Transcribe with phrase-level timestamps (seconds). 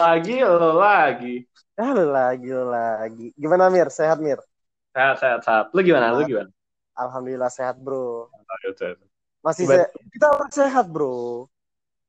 [0.00, 1.34] lagi, lo lagi.
[1.82, 3.24] Ah, lu lagi, lu lagi.
[3.42, 3.88] Gimana Mir?
[3.98, 4.38] Sehat Mir?
[4.94, 5.64] Sehat, sehat, sehat.
[5.74, 6.06] Lu gimana?
[6.14, 6.50] Lu gimana?
[7.04, 8.30] Alhamdulillah sehat bro.
[8.54, 8.94] Aduh, tuh.
[9.44, 9.84] Masih Gimana?
[9.84, 11.08] se- kita harus sehat bro.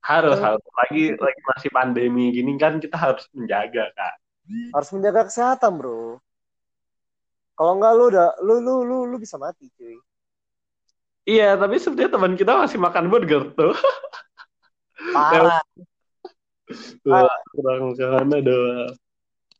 [0.09, 0.45] Harus, Hmm.
[0.45, 0.61] harus.
[0.79, 4.13] Lagi, lagi masih pandemi gini kan kita harus menjaga, Kak.
[4.75, 6.19] Harus menjaga kesehatan bro.
[7.57, 9.95] Kalau enggak lu udah lu lu lu lu bisa mati cuy.
[11.29, 13.73] Iya, tapi sebenarnya teman kita masih makan burger tuh.
[15.13, 15.61] Parah.
[17.03, 18.93] Tuh, kurang sana doang.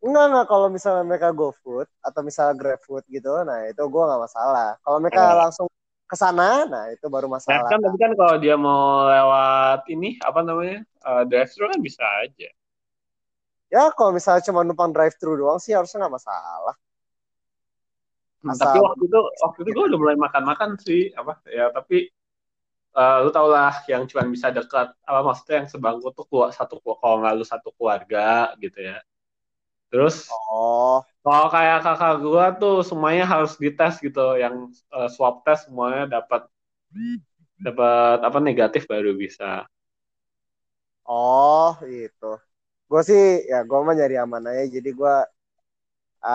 [0.02, 4.10] Enggak enggak kalau misalnya mereka go food atau misalnya grab food gitu, nah itu gua
[4.10, 4.70] nggak masalah.
[4.82, 5.38] Kalau mereka Oh.
[5.46, 5.68] langsung
[6.10, 7.70] ke sana, nah itu baru Nah, masalah.
[7.70, 10.82] kan tapi kan kalau dia mau lewat ini apa namanya?
[11.06, 12.50] Uh, drive-thru kan bisa aja.
[13.72, 16.76] Ya kalau misalnya cuma numpang drive thru doang sih harusnya nggak masalah.
[18.42, 22.10] Hmm, Asal- tapi waktu itu waktu itu gue udah mulai makan-makan sih apa ya tapi
[23.00, 26.76] eh, lu tau lah yang cuma bisa dekat apa maksudnya yang sebangku tuh keluar satu
[26.82, 28.20] keluarga kalau nggak lu satu keluarga
[28.64, 28.98] gitu ya
[29.92, 34.56] terus Oh, kalau kayak kakak gua tuh semuanya harus dites gitu yang
[34.96, 36.42] eh, swab test semuanya dapat
[37.62, 39.66] dapat apa negatif baru bisa
[41.10, 42.26] oh itu.
[42.90, 43.22] Gue sih
[43.52, 44.64] ya gue mah nyari aman aja.
[44.76, 45.14] Jadi gue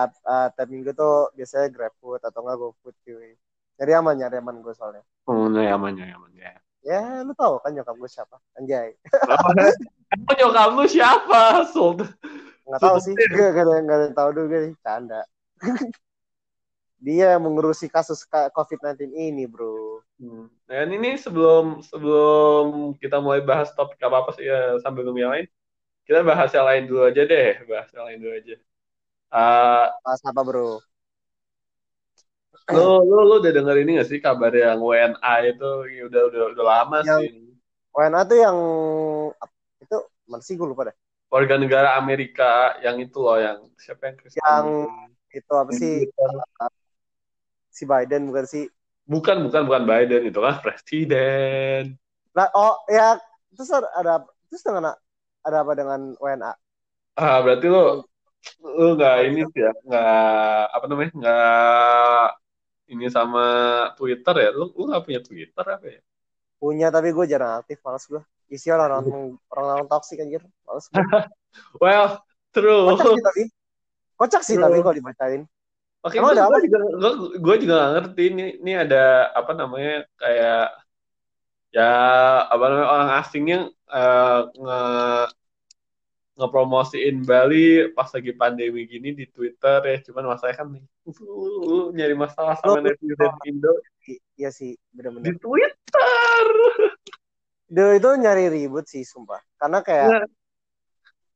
[0.01, 3.29] at, at, tiap minggu tuh biasanya grab food atau enggak go food cuy.
[3.77, 5.03] Nyari aman, nyari aman gue soalnya.
[5.29, 6.53] oh nyaman nyaman ya
[6.87, 8.39] Ya lu tahu kan nyokap gue siapa?
[8.55, 8.95] Anjay.
[10.07, 11.99] Emang nyokap lu siapa Sul?
[12.63, 13.13] Nggak tahu sih.
[13.15, 14.73] Gak, gak, ada, gak ada yang tahu juga nih.
[14.79, 15.21] Canda.
[16.97, 20.01] Dia mengurusi kasus ka- COVID-19 ini bro.
[20.17, 20.49] Hmm.
[20.65, 25.33] Dan ini sebelum sebelum kita mulai bahas topik apa apa sih ya sambil nunggu yang
[25.35, 25.47] lain,
[26.09, 28.55] kita bahas yang lain dulu aja deh, bahas yang lain dulu aja.
[29.27, 30.81] Eh, Pas apa bro?
[32.73, 36.41] Lu, lu lu udah denger ini gak sih kabar yang WNA itu Ya udah udah
[36.51, 37.29] udah lama Yang- sih.
[37.95, 38.57] WNA tuh yang
[39.81, 40.95] itu mana sih gue lupa deh.
[41.27, 44.39] Warga negara Amerika yang itu loh yang siapa yang Kristen?
[44.39, 44.65] Yang
[45.35, 46.29] itu apa sih Twitter.
[47.67, 48.65] si Biden bukan sih?
[49.07, 51.95] Bukan bukan bukan Biden itu kan presiden.
[52.35, 53.15] Nah, oh ya
[53.55, 54.21] terus ada,
[54.51, 54.93] terus dengan
[55.41, 56.53] ada apa dengan WNA?
[57.17, 58.03] Ah berarti lu
[58.61, 62.27] lu nggak ini sih ya nggak apa namanya nggak
[62.87, 63.45] ini sama
[63.99, 66.01] Twitter ya lu lu nggak punya Twitter apa ya
[66.57, 68.17] Punya tapi gue jarang aktif, males gue.
[68.49, 70.97] Isi orang-orang orang-orang toksik anjir, males gue.
[71.83, 72.17] well
[72.49, 73.43] true Kocak sih tapi.
[74.17, 74.65] Kocak sih True.
[74.65, 75.41] tapi kalau dibacain.
[76.01, 80.65] oke Emang gue juga gue, gue juga nggak ngerti ini ini ada apa namanya kayak
[81.77, 81.91] ya
[82.49, 83.57] apa namanya orang asingnya
[83.93, 84.79] eh, nge
[86.37, 90.83] ngepromosiin Bali pas lagi pandemi gini di Twitter ya cuman masalahnya kan nih
[91.25, 93.73] uh, nyari masalah sama netizen Indo
[94.37, 95.35] Iya sih, di bener-bener.
[95.35, 96.45] Twitter
[97.67, 99.43] Dia itu nyari ribut sih, sumpah.
[99.57, 100.23] Karena kayak Nah,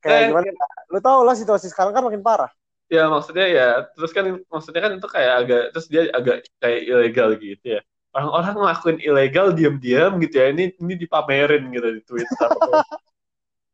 [0.00, 0.48] kayak- gimana?
[0.88, 2.48] Lu tau lah situasi sekarang kan makin parah.
[2.88, 7.32] ya maksudnya ya terus kan maksudnya kan itu kayak agak terus dia agak kayak ilegal
[7.40, 7.80] gitu ya
[8.12, 12.48] orang-orang ngelakuin ilegal diam-diam gitu ya ini ini dipamerin gitu di Twitter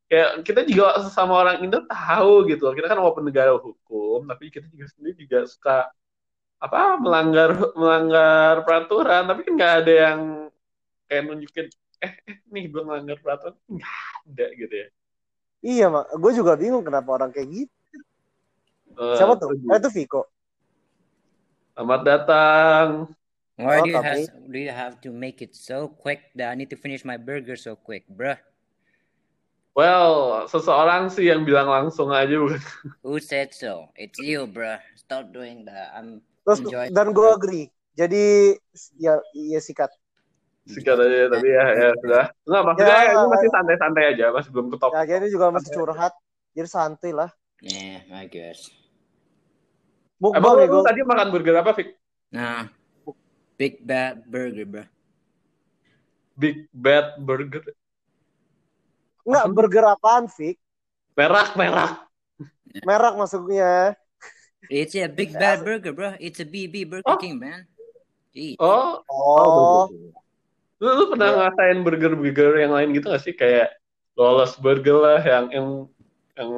[0.08, 4.64] kayak kita juga sama orang Indo tahu gitu kita kan walaupun negara hukum tapi kita
[4.72, 5.76] juga sendiri juga suka
[6.58, 10.20] apa melanggar melanggar peraturan tapi kan nggak ada yang
[11.06, 11.66] kayak nunjukin
[12.02, 13.96] eh, eh nih gue melanggar peraturan nggak
[14.26, 14.88] ada gitu ya
[15.58, 16.14] Iya, mak.
[16.22, 17.74] Gue juga bingung kenapa orang kayak gitu.
[18.94, 19.58] Eh, Siapa tuh?
[19.58, 20.22] Eh, itu Viko.
[21.74, 22.86] selamat datang
[23.58, 24.22] Oh, Why do you have
[24.54, 27.58] do you have to make it so quick that I need to finish my burger
[27.58, 28.38] so quick, bruh?
[29.76, 32.58] Well, seseorang sih yang bilang langsung aja bukan.
[33.06, 33.94] Who said so?
[33.94, 34.80] It's you, bruh.
[34.98, 35.94] Stop doing that.
[35.94, 36.86] I'm Terus Enjoy.
[36.90, 37.66] dan gue agree.
[37.94, 38.56] Jadi
[38.96, 39.92] ya iya sikat.
[40.64, 42.24] Sikat aja tapi ya ya sudah.
[42.48, 44.90] Enggak maksudnya Ya, ini masih santai-santai aja, masih belum ke top.
[44.96, 46.12] Ya ini juga masih curhat.
[46.56, 47.30] Jadi santuy lah.
[47.60, 48.72] yeah, I guess.
[50.18, 50.82] Mukbang Emang ya gue.
[50.82, 51.88] tadi makan burger apa, Fik?
[52.34, 52.66] Nah,
[53.54, 54.88] big bad burger, bruh.
[56.38, 57.66] Big Bad Burger.
[59.28, 60.56] Enggak burger apaan, Fik?
[61.12, 61.90] Merah, merah.
[62.80, 63.92] Merek maksudnya.
[64.72, 66.16] It's a big bad burger, bruh.
[66.16, 67.20] It's a BB Burger Oh.
[67.20, 67.68] King, man.
[68.32, 68.56] Gee.
[68.56, 69.92] Oh, Oh.
[70.78, 73.34] Lu, lu pernah ngerasain burger-burger yang lain gitu gak sih?
[73.34, 73.74] Kayak
[74.14, 75.68] Lawless Burger lah yang yang
[76.38, 76.50] yang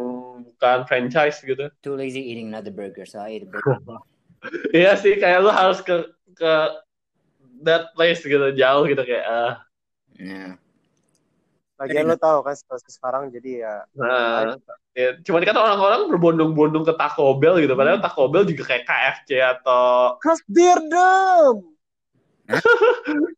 [0.45, 1.73] bukan franchise gitu.
[1.81, 3.81] Too lazy eating another burger, so I ate a burger.
[4.73, 6.01] Iya sih, kayak lu harus ke
[6.33, 6.53] ke
[7.61, 9.53] that place gitu, jauh gitu kayak ah.
[10.17, 10.57] yeah.
[11.81, 13.75] Lagian lo tau kan situasi sekarang jadi ya.
[13.97, 14.61] Nah,
[14.93, 19.31] ya, cuman kan orang-orang berbondong-bondong ke Taco Bell gitu, padahal Taco Bell juga kayak KFC
[19.41, 21.73] atau Cause beer them.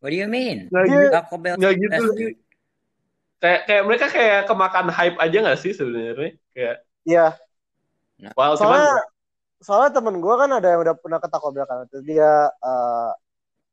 [0.03, 0.67] What do you mean?
[0.75, 2.05] nggak Dia- gitu, Taco Bell nggak gitu.
[3.43, 6.35] Kayak kayak mereka kayak kemakan hype aja nggak sih sebenarnya?
[6.55, 7.27] Kayak Iya,
[8.39, 9.03] wow soalnya cuman
[9.62, 13.11] soalnya temen gue kan ada yang udah pernah ke Taco Bell kan, terus dia eh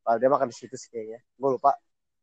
[0.09, 1.77] ah, dia makan di situ sih kayaknya, gue lupa.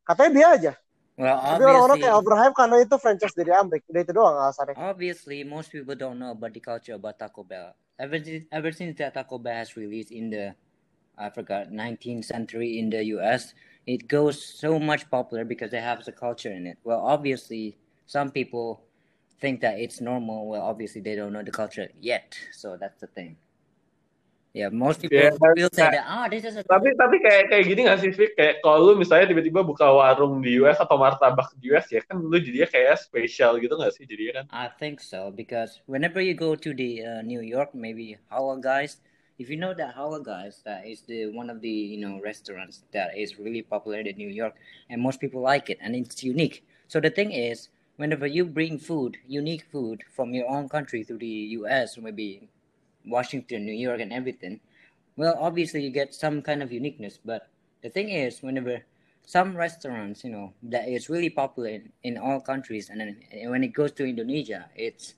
[0.07, 0.73] Katanya dia aja,
[1.17, 4.37] Well, tapi orang-orang obviously, kayak overhype karena itu franchise dari Amrik, ah, udah itu doang
[4.37, 4.75] alasannya.
[4.77, 7.73] obviously, most people don't know about the culture about Taco Bell.
[7.97, 10.53] Ever since, ever since that Taco Bell has released in the,
[11.17, 13.57] I forgot, 19th century in the U.S.,
[13.89, 16.77] it goes so much popular because they have the culture in it.
[16.85, 18.85] Well, obviously, some people
[19.41, 20.53] think that it's normal.
[20.53, 23.41] Well, obviously, they don't know the culture yet, so that's the thing.
[24.57, 27.65] Yeah, most people Yeah, will say that- ah, this is a tapi tapi kayak kayak
[27.69, 28.33] gini nggak sih Fik?
[28.41, 32.17] kayak kalau lu misalnya tiba-tiba buka warung di US atau martabak di US ya kan
[32.17, 36.33] lu jadinya kayak spesial gitu nggak sih jadinya kan I think so because whenever you
[36.33, 39.05] go to the uh, New York, maybe Holla Guys,
[39.37, 42.81] if you know that Holla Guys, that is the one of the you know restaurants
[42.97, 44.57] that is really popular in New York,
[44.89, 46.65] and most people like it, and it's unique.
[46.89, 47.69] So the thing is,
[48.01, 52.01] whenever you bring food, unique food from your own country to the U.S.
[52.01, 52.49] maybe
[53.07, 54.61] Washington, New York, and everything,
[55.17, 57.19] well, obviously you get some kind of uniqueness.
[57.23, 57.49] But
[57.83, 58.83] the thing is, whenever
[59.25, 63.17] some restaurants, you know, that is really popular in, in all countries, and then
[63.51, 65.15] when it goes to Indonesia, it's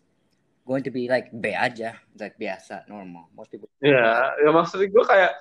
[0.67, 3.29] going to be like be aja, like biasa, normal.
[3.33, 3.73] Most people.
[3.81, 5.33] ya ya maksud gue kayak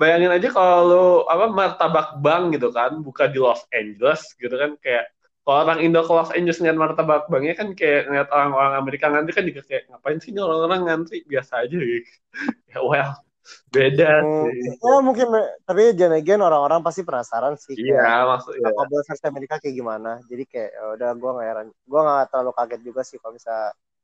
[0.00, 5.12] bayangin aja kalau apa martabak bang gitu kan buka di Los Angeles gitu kan kayak
[5.44, 9.32] kalau orang Indo ke Los Angeles ngeliat martabak bangnya kan kayak ngeliat orang-orang Amerika ngantri
[9.38, 12.10] kan juga kayak ngapain sih ini orang-orang ngantri biasa aja gitu
[12.72, 13.12] ya well
[13.74, 15.26] beda Hmm, sih ya mungkin,
[15.66, 17.78] tapi again orang-orang pasti penasaran sih.
[17.80, 20.08] iya maksudnya Bell versi Amerika kayak gimana.
[20.30, 23.52] Jadi kayak ya udah gue nggak heran, gue nggak terlalu kaget juga sih kalau bisa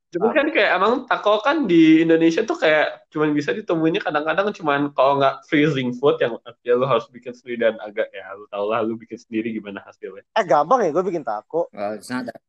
[0.09, 4.81] Cuman kan kayak emang taco kan di Indonesia tuh kayak cuman bisa ditemuinya kadang-kadang cuman
[4.97, 8.73] kalau nggak freezing food yang artinya lu harus bikin sendiri dan agak ya lu tau
[8.73, 10.25] lah lu bikin sendiri gimana hasilnya.
[10.25, 11.69] eh gampang ya gue bikin taco.
[11.93, 12.41] It's not that.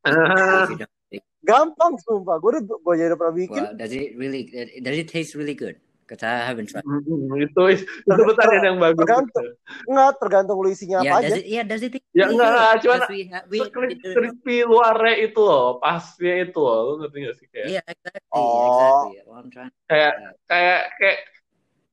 [1.12, 3.62] Think- Gampang sumpah, gue udah gue jadi pernah bikin.
[3.64, 4.44] Well, does it really?
[4.80, 5.80] Does it taste really good?
[6.10, 6.82] Because I haven't tried.
[6.82, 7.86] mm, itu itu
[8.26, 9.06] pertanyaan yang bagus.
[9.06, 9.46] Tergantung.
[9.86, 11.34] Enggak, tergantung lu isinya Yeah, apa aja.
[11.38, 11.46] it?
[11.46, 13.00] Yeah, does it Ya enggak, cuman
[13.46, 18.26] Sekri- crispy luarnya itu loh, pasnya itu loh, lu ngerti gak sih kayak yeah, exactly,
[18.34, 18.66] Oh.
[18.66, 19.10] exactly.
[19.22, 19.70] Well, I'm trying.
[19.86, 20.14] kayak
[20.50, 21.18] kayak kayak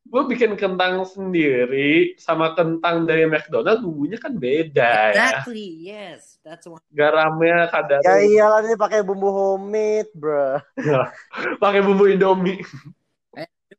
[0.07, 5.13] gue bikin kentang sendiri sama kentang dari McDonald bumbunya kan beda ya.
[5.13, 5.67] Exactly.
[5.85, 6.81] Yes, that's one.
[6.89, 10.57] Garamnya kadar Ya iyalah ini pakai bumbu homemade, bro.
[11.63, 12.65] pakai bumbu Indomie.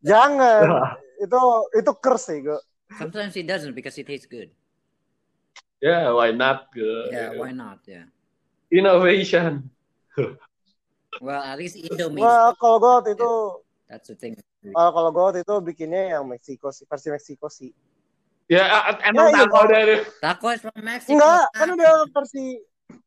[0.02, 0.62] Jangan.
[1.24, 1.40] itu
[1.74, 2.60] itu kers sih gue.
[2.96, 4.48] Sometimes it doesn't because it tastes good.
[5.78, 6.70] Ya, why not?
[6.74, 7.14] Gitu.
[7.14, 7.82] Yeah, why not?
[7.86, 8.10] Yeah.
[8.70, 9.70] Innovation.
[11.18, 12.20] Well, at least Indomie.
[12.20, 13.32] Wah, kalau gue waktu itu
[13.88, 14.36] That's the thing.
[14.70, 17.72] kalau kalau gue waktu itu bikinnya yang Meksiko sih, versi Meksiko sih.
[18.46, 21.16] Ya, a- emang iya, taco dari Taco is from Mexico.
[21.16, 22.44] Enggak, kan ada versi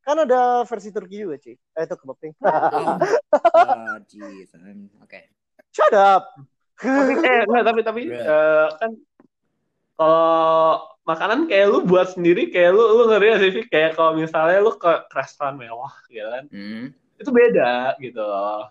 [0.02, 1.56] kan ada versi Turki juga, cuy.
[1.56, 2.34] Eh, itu kebab pink.
[2.42, 2.98] Oh,
[3.70, 4.50] oh jeez.
[4.58, 5.30] I'm- Okay.
[5.72, 6.36] Shut up.
[6.82, 8.92] Tapi eh enggak tapi tapi eh, kan
[9.96, 13.66] kalau makanan kayak lu buat sendiri kayak lu lu ngeri sih Fik?
[13.70, 16.94] kayak kalau misalnya lu ke restoran mewah gitu kan Mm.
[17.22, 18.66] itu beda gitu loh.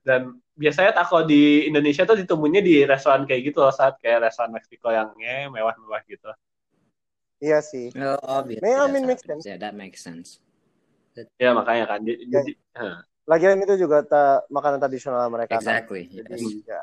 [0.00, 4.56] Dan biasanya taco di Indonesia tuh ditemunya di restoran kayak gitu loh saat kayak restoran
[4.56, 6.32] Meksiko yang eh, mewah-mewah gitu.
[7.40, 7.92] Iya sih.
[7.92, 8.64] Well, obviously.
[8.64, 9.44] May- I mean, makes happens.
[9.44, 10.40] Yeah, that makes sense.
[11.36, 12.40] Ya makanya kan jadi, Ya.
[12.40, 12.96] jadi eh.
[13.30, 15.54] Lagian itu juga ta- makanan tradisional mereka.
[15.54, 15.62] kan.
[15.62, 16.10] Exactly.
[16.10, 16.66] Jadi Yes.
[16.66, 16.82] ya,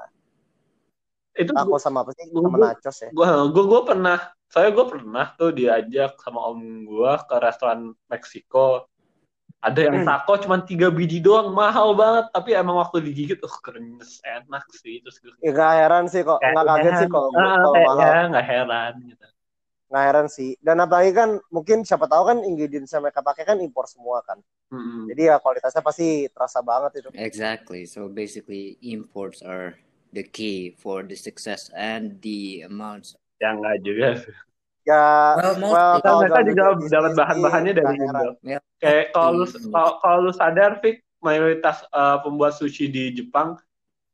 [1.38, 2.24] itu taco gua, sama apa sih?
[2.32, 3.10] gua- Sama gua- nachos ya.
[3.12, 8.88] gua, gua, gua pernah saya gue pernah tuh diajak sama om gua ke restoran Meksiko
[9.60, 10.08] ada yang Hmm.
[10.08, 15.04] taco cuma tiga biji doang mahal banget tapi emang waktu digigit uh krenyes enak sih
[15.04, 18.00] terus gue Ya, gak heran sih kok, nggak kaget sih kalau ah, kalau kayak, mahal.
[18.08, 19.26] ya nggak heran gitu
[19.88, 20.60] Nggak heran sih.
[20.60, 24.40] Dan apalagi kan mungkin siapa tahu kan ingredients yang mereka pakai kan impor semua kan.
[24.68, 25.08] Mm-mm.
[25.08, 27.10] Jadi ya kualitasnya pasti terasa banget itu.
[27.16, 27.88] Exactly.
[27.88, 29.80] So basically, imports are
[30.12, 33.16] the key for the success and the amounts.
[33.38, 34.10] ya nggak juga.
[34.88, 37.96] Ya, Well, well, kalau mereka dalam juga dapat bahan-bahannya dari.
[38.02, 38.30] Indo.
[38.82, 39.70] Kayak kalau lu Hmm.
[39.70, 43.60] kalau kalau lu sadar, Fik, mayoritas uh, pembuat sushi di Jepang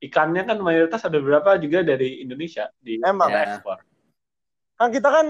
[0.03, 3.31] ikannya kan mayoritas ada berapa juga dari Indonesia di Emang.
[3.31, 3.79] Ekspor.
[4.73, 5.27] Kan kita kan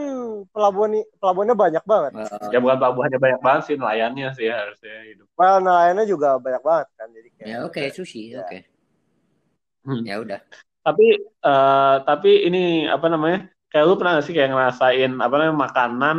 [0.50, 2.12] pelabuhan pelabuhannya banyak banget.
[2.50, 5.28] Ya bukan pelabuhannya banyak banget sih nelayannya sih harusnya hidup.
[5.36, 7.08] Well, nelayannya juga banyak banget kan.
[7.12, 8.22] Jadi kayak ya oke sushi.
[8.34, 8.42] Ya.
[8.48, 8.60] Oke.
[9.84, 10.02] Hmm.
[10.08, 10.40] Ya udah.
[10.84, 13.52] Tapi eh, tapi ini apa namanya?
[13.68, 16.18] Kayak lu pernah gak sih kayak ngerasain apa namanya makanan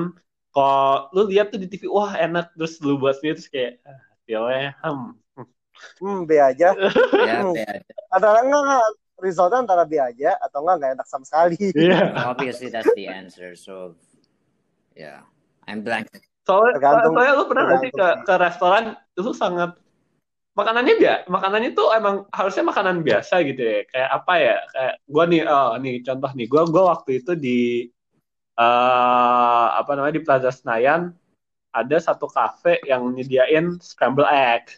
[0.55, 3.99] kok lu lihat tuh di TV wah enak terus lu buat sendiri terus kayak ah,
[4.11, 5.11] hasilnya hmm.
[6.03, 6.69] hmm, B aja.
[7.27, 7.55] Ya, Hmm.
[7.55, 7.83] ya.
[8.15, 11.59] Antara enggak enggak resultnya antara B aja atau enggak enggak enak sama sekali.
[11.75, 12.15] Iya.
[12.31, 13.55] Obviously, that's the answer.
[13.55, 13.95] So,
[14.95, 15.23] yeah,
[15.67, 16.11] I'm blank.
[16.45, 18.85] Soalnya, Tergantung- soalnya lu pernah nggak sih ke, ke restoran
[19.17, 19.71] itu sangat
[20.55, 25.25] makanannya dia makanannya tuh emang harusnya makanan biasa gitu ya kayak apa ya kayak gua
[25.27, 27.91] nih oh nih contoh nih gua gua waktu itu di
[28.55, 31.11] eh apa namanya di Plaza Senayan
[31.75, 34.71] ada satu kafe yang nyediain scramble egg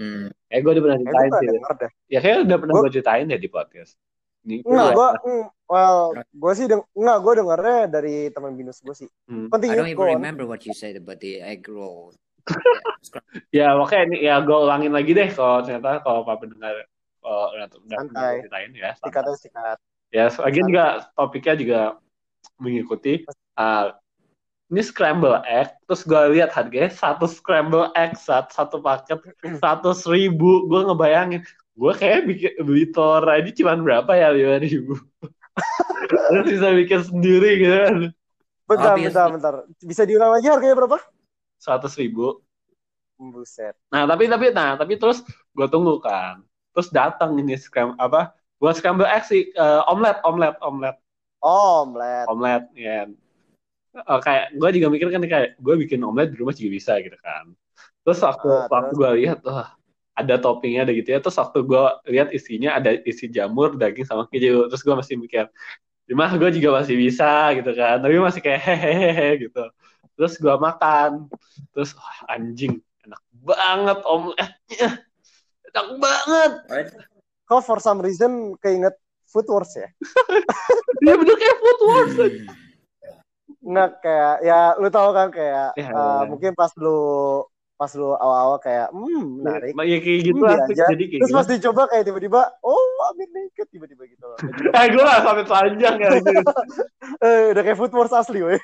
[0.00, 0.32] Hmm.
[0.48, 1.90] eh gue udah pernah Kayak gue ceritain sih deh.
[2.08, 3.92] ya kayaknya udah pernah gue ceritain ya di podcast
[4.40, 5.36] Enggak, gua- gue,
[5.68, 9.08] well, gue sih, deng enggak, gue dengernya dari teman binus gue sih.
[9.28, 9.46] Hmm.
[9.46, 12.16] I Continue, don't even remember what you said about the egg roll.
[13.52, 16.72] Ya makanya ini ya gue ulangin lagi deh kalau ternyata kalau Pak pendengar
[17.20, 18.34] kalau udah udah Santai.
[18.40, 18.90] ceritain ya.
[18.96, 19.04] santai.
[19.04, 19.78] Sikatnya sikat.
[20.08, 21.80] Ya lagi juga topiknya juga
[22.56, 23.12] mengikuti.
[23.54, 23.99] ah,
[24.70, 29.18] ini scramble egg, terus gue lihat harganya satu scramble egg satu, satu paket
[29.58, 30.70] seratus ribu.
[30.70, 31.42] Gue ngebayangin,
[31.74, 34.94] gue kayak bikin beli telur aja cuma berapa ya lima ribu.
[36.30, 37.96] terus bisa bikin sendiri gitu kan.
[38.70, 39.10] Bentar, Obviously.
[39.10, 39.54] bentar, bentar.
[39.82, 40.98] Bisa diulang lagi harganya berapa?
[41.58, 42.38] Seratus ribu.
[43.20, 43.76] Buset.
[43.92, 45.20] Nah tapi tapi nah tapi terus
[45.52, 46.40] gue tunggu kan,
[46.72, 48.32] terus datang ini scram apa?
[48.56, 50.96] Buat scramble egg sih eh, omelet omelet omelet
[51.40, 52.28] Oh, omelet.
[52.28, 53.08] omelet ya.
[53.90, 57.18] Eh, kayak gue juga mikir kan kayak gue bikin omelet di rumah juga bisa gitu
[57.18, 57.50] kan.
[58.06, 59.74] Terus waktu Ah, waktu gue lihat wah
[60.14, 61.18] ada toppingnya ada gitu ya.
[61.18, 61.82] Terus waktu gue
[62.14, 64.70] lihat isinya ada isi jamur, daging sama keju.
[64.70, 65.44] Terus gue masih mikir,
[66.14, 67.98] mah gue juga masih bisa gitu kan.
[67.98, 69.64] Tapi masih kayak hehehe gitu.
[70.14, 71.26] Terus gue makan,
[71.74, 74.88] terus wah, anjing enak banget omeletnya,
[75.72, 76.52] enak banget.
[77.48, 78.94] Kok for some reason keinget
[79.26, 79.88] food wars ya?
[81.02, 82.12] Dia bener kayak food wars.
[83.70, 86.26] Nggak kayak, ya lu tahu kan kayak, Ya, eh, ya.
[86.26, 86.98] mungkin pas lu
[87.74, 89.72] pas lu awal-awal kayak, hmm, menarik.
[89.72, 90.68] Ya kayak gitu Hmm, lah.
[90.68, 90.84] aja.
[90.92, 91.38] Jadi kayak Terus gitu.
[91.38, 94.24] pas dicoba kayak tiba-tiba, oh Amir naked tiba-tiba gitu.
[94.26, 94.36] loh.
[94.76, 96.10] Eh gue gak sampai telanjang ya.
[97.24, 98.60] eh, udah kayak food wars asli, weh.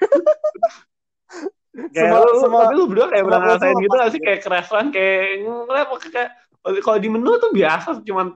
[1.92, 4.26] Kayak Semua- lu, semua- tapi lu berdua kayak pernah ngerasain gitu gak sih gitu.
[4.26, 6.28] kayak ke restoran kayak ngeliat kayak
[6.80, 8.26] kalau di menu tuh biasa cuman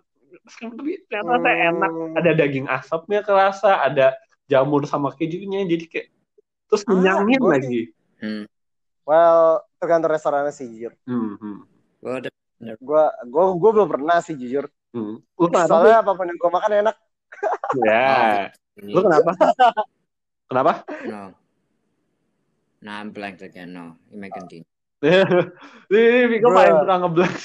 [0.60, 1.68] tapi ternyata Hmm.
[1.72, 4.12] enak ada daging asapnya kerasa ada
[4.44, 6.06] jamur sama kejunya jadi kayak
[6.70, 8.44] terus Ah, kenyangin gua lagi Hmm.
[9.02, 10.92] Well, tergantung restorannya sih jujur.
[11.04, 11.64] hmm,
[12.78, 14.68] Gua gua gua belum pernah sih jujur.
[14.92, 15.16] hmm.
[15.34, 15.48] lu?
[15.66, 16.96] Soalnya apa pun yang gua makan enak.
[17.80, 18.52] ya
[18.84, 19.30] lu kenapa
[20.46, 20.72] kenapa
[21.04, 21.32] no.
[22.80, 23.72] No, I'm blank again.
[23.72, 24.64] No, you may continue.
[25.92, 27.36] ini Viko paling suka ngeblank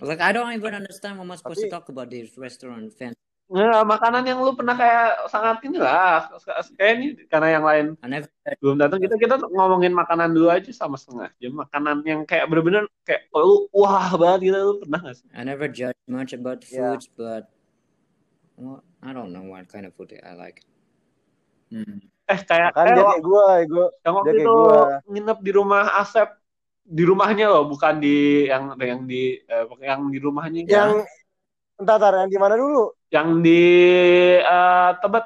[0.00, 3.14] Like I don't even understand what I supposed to Tapi- talk about this restaurant fan.
[3.50, 6.30] Nah, makanan yang lu pernah kayak sangat inilah
[6.78, 8.30] kayak ini karena yang lain never
[8.62, 12.86] belum datang kita kita ngomongin makanan dulu aja sama setengah jam makanan yang kayak bener-bener
[13.02, 16.94] kayak lu wah banget gitu lu pernah gak sih I never judge much about Yeah.
[16.94, 17.50] foods, but
[18.54, 20.62] well, I don't know what kind of food I like.
[21.74, 21.98] Hmm.
[22.30, 25.02] eh kayak Kan kayak gua, gua yang waktu itu gua.
[25.10, 26.28] nginep di rumah Asep
[26.86, 30.90] di rumahnya loh bukan di yang yang di eh, yang di rumahnya yang
[31.80, 32.82] entar entar yang di mana dulu?
[33.10, 33.60] yang di
[34.40, 35.24] eh, Tebet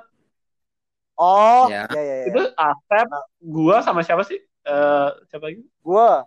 [1.18, 1.87] Oh, Ya.
[1.90, 2.26] ya ya ya.
[2.28, 3.08] itu Asep
[3.54, 6.26] gua sama siapa sih Eh, siapa lagi Gua,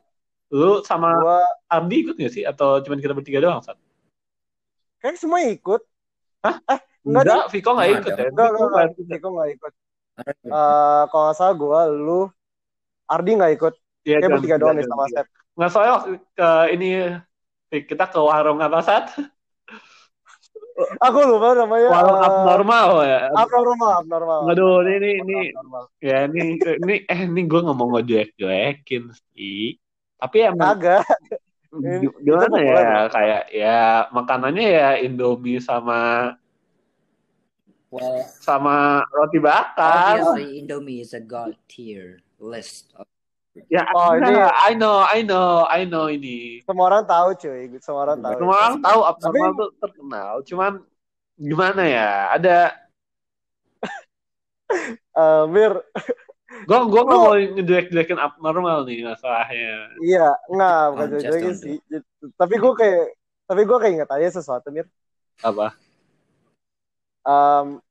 [0.60, 1.38] lu sama gua
[1.76, 3.78] Ardi ikut gak sih atau cuma kita bertiga doang Sat?
[5.02, 5.82] kayak semua ikut.
[6.46, 6.56] Hah?
[6.74, 7.38] Eh, enggak deh.
[7.38, 8.26] Enggak, Viko nggak Enggak ikut ya.
[8.32, 8.88] Enggak, Viko enggak, nggak enggak.
[8.92, 9.06] ikut.
[9.12, 9.74] Viko enggak ikut.
[10.52, 12.12] Eh, kalau nggak salah gua, lu,
[13.14, 13.74] Ardi nggak ikut.
[14.08, 15.16] Iya, Kayak jangan bertiga doang nih sama bertiga.
[15.16, 15.28] Sep.
[15.58, 15.94] Nggak soalnya
[16.38, 16.86] ke ini
[17.90, 19.06] kita ke warung apa saat?
[20.78, 21.90] Aku lupa namanya.
[21.90, 23.20] Warung eh, abnormal ya.
[23.34, 24.40] Abnormal, abnormal.
[24.54, 25.84] Aduh, ini ini ini Abnormal.
[25.98, 29.04] ya ini ini eh ini gue nggak mau ngejelek-jelekin
[29.34, 29.74] sih.
[30.22, 36.34] Tapi emang itu gimana ya kayak ya makanannya ya Indomie sama
[37.88, 40.20] Well, sama roti bakar.
[40.20, 42.92] obviously Indomie is a god tier list.
[43.00, 43.08] Of,
[43.68, 46.62] Ya, Oh, ini- I know, I know, I know ini.
[46.62, 48.34] Semua orang tahu cuy, semua orang tahu.
[48.38, 50.74] Semua orang tahu abnormal Tapi- tuh terkenal, cuman
[51.36, 52.10] gimana ya?
[52.34, 52.58] Ada
[55.18, 55.74] Eh, Mir,
[56.68, 59.92] Gue gue nggak mau ngejelek-jelekin abnormal nih masalahnya.
[60.00, 61.78] iya, enggak, bukan Oh, don't sih.
[62.36, 63.04] Tapi gue kayak,
[63.46, 64.88] tapi gue kayak ingat aja sesuatu Mir.
[65.44, 65.76] Apa?
[67.24, 67.84] Em,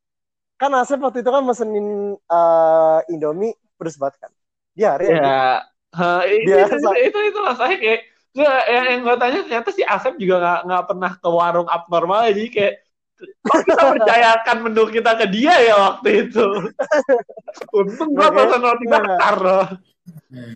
[0.56, 4.32] kan Asep waktu itu kan mesenin eh, Indomie pedes banget kan.
[4.76, 5.08] Aja.
[5.08, 5.44] Ya,
[5.96, 6.76] ha, itu, Biasa.
[6.76, 8.00] itu, itu, itu masalahnya kayak
[8.36, 12.44] yang, yang gue tanya ternyata si Asep juga nggak nggak pernah ke warung abnormal jadi
[12.52, 12.74] kayak
[13.16, 16.44] kok kita percayakan menu kita ke dia ya waktu itu.
[17.72, 19.00] Untung gue pesan roti Nah.
[19.00, 19.66] bakar loh.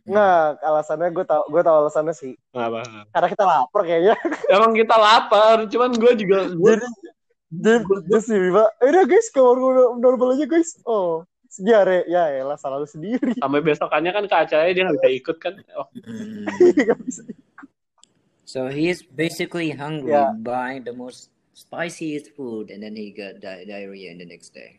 [0.04, 2.36] Nggak, alasannya gue tau, gue tau alasannya sih.
[2.52, 2.84] Apa?
[3.10, 4.14] Karena kita lapar kayaknya.
[4.52, 6.86] Emang kita lapar, cuman gue juga gua, Jadi,
[7.50, 8.36] jadi, sih.
[8.36, 10.76] Eh, udah guys, ke warung normal aja guys.
[10.84, 11.24] Oh,
[11.58, 15.36] diare ya elah salah lu sendiri Sampai besokannya kan ke acaranya dia nggak bisa ikut
[15.42, 15.54] kan.
[15.74, 16.46] Oh, Mm.
[16.86, 17.22] Nggak bisa.
[18.46, 20.34] So he is basically hungry Yeah.
[20.34, 24.78] by the most spiciest food, and then he got di- diarrhea in the next day.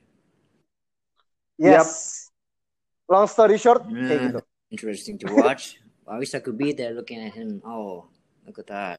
[1.61, 2.27] yes
[3.05, 5.83] long story short kayak Mm, gitu Interesting to watch.
[6.07, 7.59] I wish I could be there looking at him.
[7.67, 8.07] Oh,
[8.47, 8.97] look at that.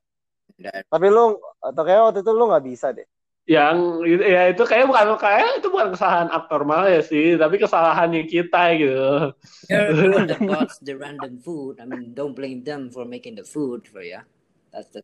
[0.61, 3.09] That tapi lu atau kayak waktu itu lu nggak bisa deh
[3.43, 8.63] yang ya itu kayak bukan kayak itu bukan kesalahan abnormal ya sih, tapi kesalahannya kita
[8.79, 9.35] gitu.
[9.67, 11.83] They're the bought the random food.
[11.83, 14.23] I mean, don't blame them for making the food for ya.
[14.71, 15.03] That's the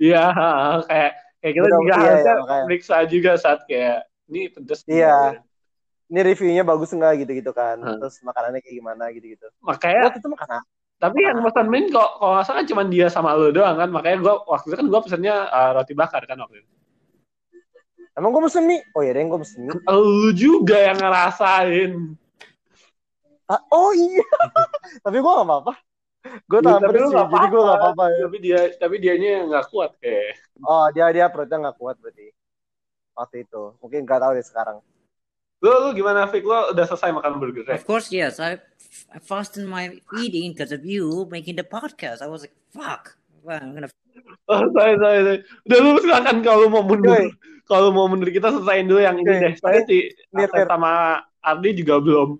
[0.00, 0.32] Iya,
[0.88, 1.10] kayak
[1.44, 4.80] kayak kita juga iya, harusnya iya, periksa juga saat kayak ini pedes.
[4.88, 5.44] Iya.
[6.10, 8.02] ini reviewnya bagus nggak gitu gitu kan Hmm.
[8.02, 10.66] terus makanannya kayak gimana gitu gitu Makanya waktu itu makan apa?
[11.00, 13.88] Tapi yang pesan main kok kalau nggak salah cuma dia sama lu doang kan.
[13.88, 16.70] Makanya gua waktu itu kan gua pesennya uh, roti bakar kan waktu itu.
[18.20, 21.92] Emang gue mesen mie oh iya deh gue mesen mie Lu juga yang ngerasain.
[23.48, 24.28] Ah, oh iya
[25.04, 25.74] tapi gue gak apa-apa
[26.20, 28.18] gue Ya, tahan tapi lu sih jadi gue gak apa-apa ya.
[28.28, 30.36] Tapi dia tapi dianya yang nggak kuat kayak.
[30.60, 32.28] oh dia dia perutnya gak kuat berarti
[33.16, 34.78] waktu itu mungkin gak tahu deh sekarang
[35.60, 36.40] Lu, lu gimana Fik?
[36.40, 37.76] Lu udah selesai makan burger ya?
[37.76, 38.40] Of course, yes.
[38.40, 38.56] I
[39.12, 42.24] I fastened my eating because of you making the podcast.
[42.24, 43.20] I was like, fuck.
[43.44, 43.92] Well, I'm gonna.
[44.50, 45.40] Oh, sorry, sorry, sorry.
[45.68, 47.30] Udah lu silakan kalau mau mundur.
[47.70, 49.54] Kalau mau mundur kita selesaiin dulu yang ini deh.
[49.62, 50.68] Saya si Mir, Asep Mir.
[50.68, 52.38] sama Ardi juga belum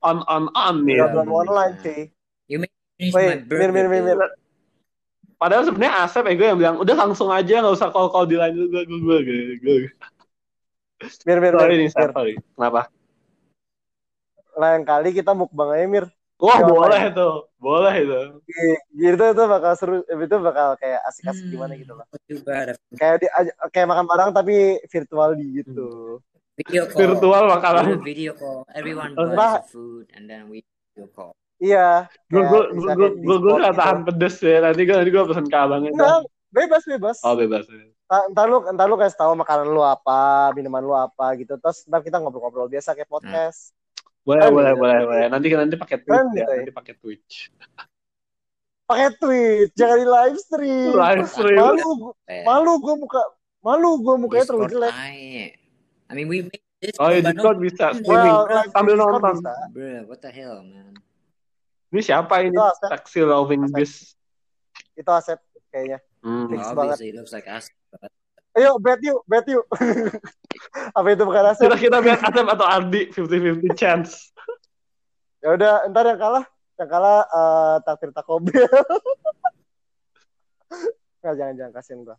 [0.00, 1.00] on on on nih.
[1.00, 1.06] Iya.
[1.12, 2.00] belum online cuy
[2.48, 4.16] You make me finish my Wait, mir, mir, mir, mir.
[5.36, 8.56] Padahal sebenarnya Asep ego yang bilang udah langsung aja nggak usah call call di line
[8.56, 9.76] gue gue gue gue.
[11.28, 12.10] mir mir mir, Sorry nih, mir.
[12.12, 12.34] Sorry.
[12.56, 12.88] Kenapa?
[14.54, 18.20] lain kali kita mukbang aja mir Wah boleh tuh, boleh itu.
[18.92, 22.06] gitu itu bakal seru itu bakal kayak asik-asik Hmm, gimana gitu lah
[22.92, 23.26] kayak di,
[23.70, 26.18] kayak makan bareng tapi virtual di gitu
[26.54, 26.98] Video call.
[27.00, 27.84] Virtual makanan.
[28.00, 28.62] video call.
[28.70, 29.58] Everyone Oh, buys nah.
[29.58, 31.34] the food and then we video call.
[31.58, 33.74] iya Gue gue gue gue gue gitu.
[33.74, 34.58] tahan pedes ya.
[34.60, 35.90] Nanti gue nanti gue pesen ke abangnya.
[35.90, 37.66] Enggak, bebas bebas Oh bebas.
[38.04, 40.20] Ntar- ntar lu ntar lu kasih tahu makanan lu apa
[40.52, 43.74] minuman lu apa gitu terus ntar kita ngobrol-ngobrol biasa kayak podcast
[44.24, 44.80] Boleh boleh gitu.
[44.80, 45.24] boleh boleh.
[45.28, 46.34] Nanti nanti pakai Twitch Kan ya.
[46.34, 46.56] gitu ya.
[46.58, 47.34] Nanti pakai Twitch.
[48.84, 51.56] pakai tweet jangan di live stream Live stream.
[51.56, 53.20] malu Eh, malu gue muka
[53.60, 54.92] malu gue mukanya terlalu jelek.
[54.92, 56.92] I mean, we make this.
[57.00, 58.36] Oh ya but Discord bisa streaming
[58.70, 59.34] sambil Discord nonton.
[59.40, 59.52] bisa.
[59.72, 60.92] Bruh, what the hell, man?
[61.88, 62.56] Ini siapa ini?
[62.82, 64.12] Taxi loving this.
[64.94, 66.48] itu Asep kayaknya Hmm.
[66.48, 66.76] Banget.
[66.94, 67.72] obviously, it looks like us.
[67.90, 68.12] but-
[68.54, 69.64] ayo bet yuk bet yuk
[70.74, 71.70] apa itu bukan Asep?
[71.70, 74.34] Kita kita biar Asep atau Ardi 50-50 chance.
[75.44, 76.44] ya udah ntar yang kalah
[76.80, 78.66] yang kalah eh takdir Taco Bell.
[81.24, 82.16] Nggak, jangan jangan kasihin gue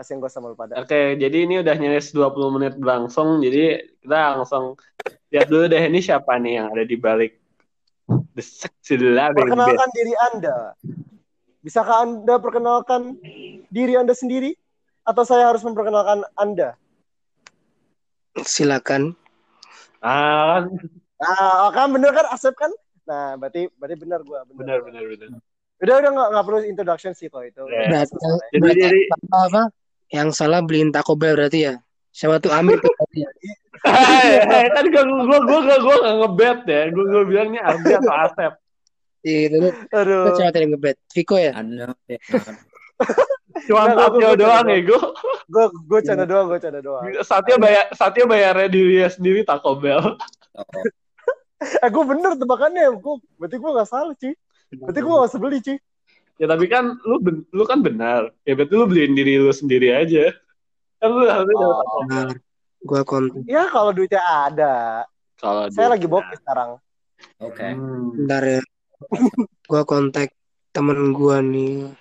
[0.00, 0.80] kasihin gue sama lu pada.
[0.80, 3.44] Oke, jadi ini udah nyaris 20 menit berlangsung.
[3.44, 4.80] Jadi kita langsung
[5.28, 7.36] lihat dulu deh ini siapa nih yang ada di balik
[8.08, 10.72] The Sexy Loving perkenalkan diri anda.
[11.60, 13.20] Bisakah anda perkenalkan
[13.68, 14.56] diri anda sendiri?
[15.04, 16.80] Atau saya harus memperkenalkan anda
[18.38, 19.12] Silakan.
[20.00, 20.64] Ah,
[21.20, 22.70] nah oh, kan bener kan Asep kan
[23.04, 25.28] nah berarti berarti bener gue benar benar benar.
[25.76, 27.90] udah udah nggak nggak perlu introduction sih kok itu Ya.
[27.90, 29.62] Berarti, Jadi berarti jadi apa, apa?
[30.08, 31.74] Yang salah beliin Taco Bell berarti ya.
[32.10, 33.30] Siapa tuh Amir tuh berarti ya.
[33.80, 36.80] Hai, kan gua gua gua gua gua nggak ngebet ya.
[36.92, 38.52] Gua gua bilang ini Ardi atau Asep.
[39.20, 39.58] Iya, itu
[39.92, 40.96] aduh Itu siapa tadi yang ngebet?
[41.12, 41.52] Viko ya?
[41.52, 41.92] Yeah.
[43.68, 45.02] Cuma gua- gua- doang gua- ya gua.
[45.50, 50.14] Gue gue canda doang gue canda doang Satya bayar Satya bayarnya diri sendiri Taco Bell.
[50.54, 50.64] Oh,
[51.84, 54.32] eh gue bener tebakannya gue berarti gue nggak salah cuy
[54.70, 55.78] berarti gue nggak sebeli cuy
[56.40, 58.32] Ya tapi kan lu ben- lu kan benar.
[58.48, 60.32] Ya berarti lu beliin diri lu sendiri aja.
[60.96, 62.28] Kan lu harusnya dapat Taco Bell.
[62.80, 63.44] Gua kontak.
[63.44, 65.04] ya kalau duitnya ada
[65.36, 66.80] Kalau saya dia- lagi bokeh sekarang
[67.36, 67.76] okay.
[67.76, 68.16] Hmm.
[68.16, 68.60] Bentar ya.
[69.68, 70.32] Gua kontak
[70.72, 71.92] temen gua nih.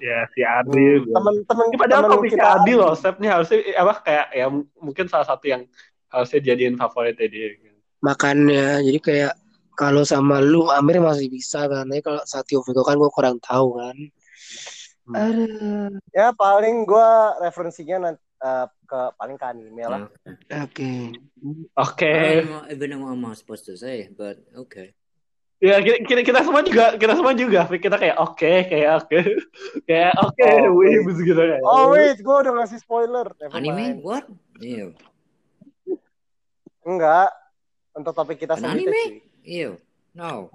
[0.00, 1.04] Ya si Ardi.
[1.04, 4.46] temen-temen Ini padahal temen topiknya Adi loh, Sep nih harusnya eh, apa kayak ya
[4.80, 5.62] mungkin salah satu yang
[6.08, 7.48] harusnya jadiin favoritnya dia.
[8.00, 8.80] Makannya.
[8.80, 9.32] Jadi kayak
[9.76, 11.84] kalau sama lu Amir masih bisa kan.
[11.84, 13.96] Tapi kalau Satyo Viko kan gua kurang tahu kan.
[15.10, 15.16] Hmm.
[15.16, 15.90] Aduh.
[16.14, 17.08] ya paling gue
[17.42, 20.02] referensinya nanti eh, ke paling ke anime lah
[20.62, 20.92] Oke.
[21.74, 22.12] Oke.
[22.70, 24.94] I don't know what I'm supposed to say, but okay.
[25.60, 29.18] Ya kita, kita, kita semua juga kita semua juga kita kayak oke kayak oke
[29.88, 31.20] kayak oke Oh, wih wait.
[31.20, 31.60] gitu kayak.
[31.62, 33.76] oh wait gue udah ngasih spoiler Never Anime?
[33.76, 33.98] mind.
[34.00, 34.24] What?
[34.56, 34.96] Ew.
[36.80, 37.28] enggak
[37.92, 39.20] untuk topik kita An anime?
[39.44, 39.76] Ew.
[40.16, 40.48] No.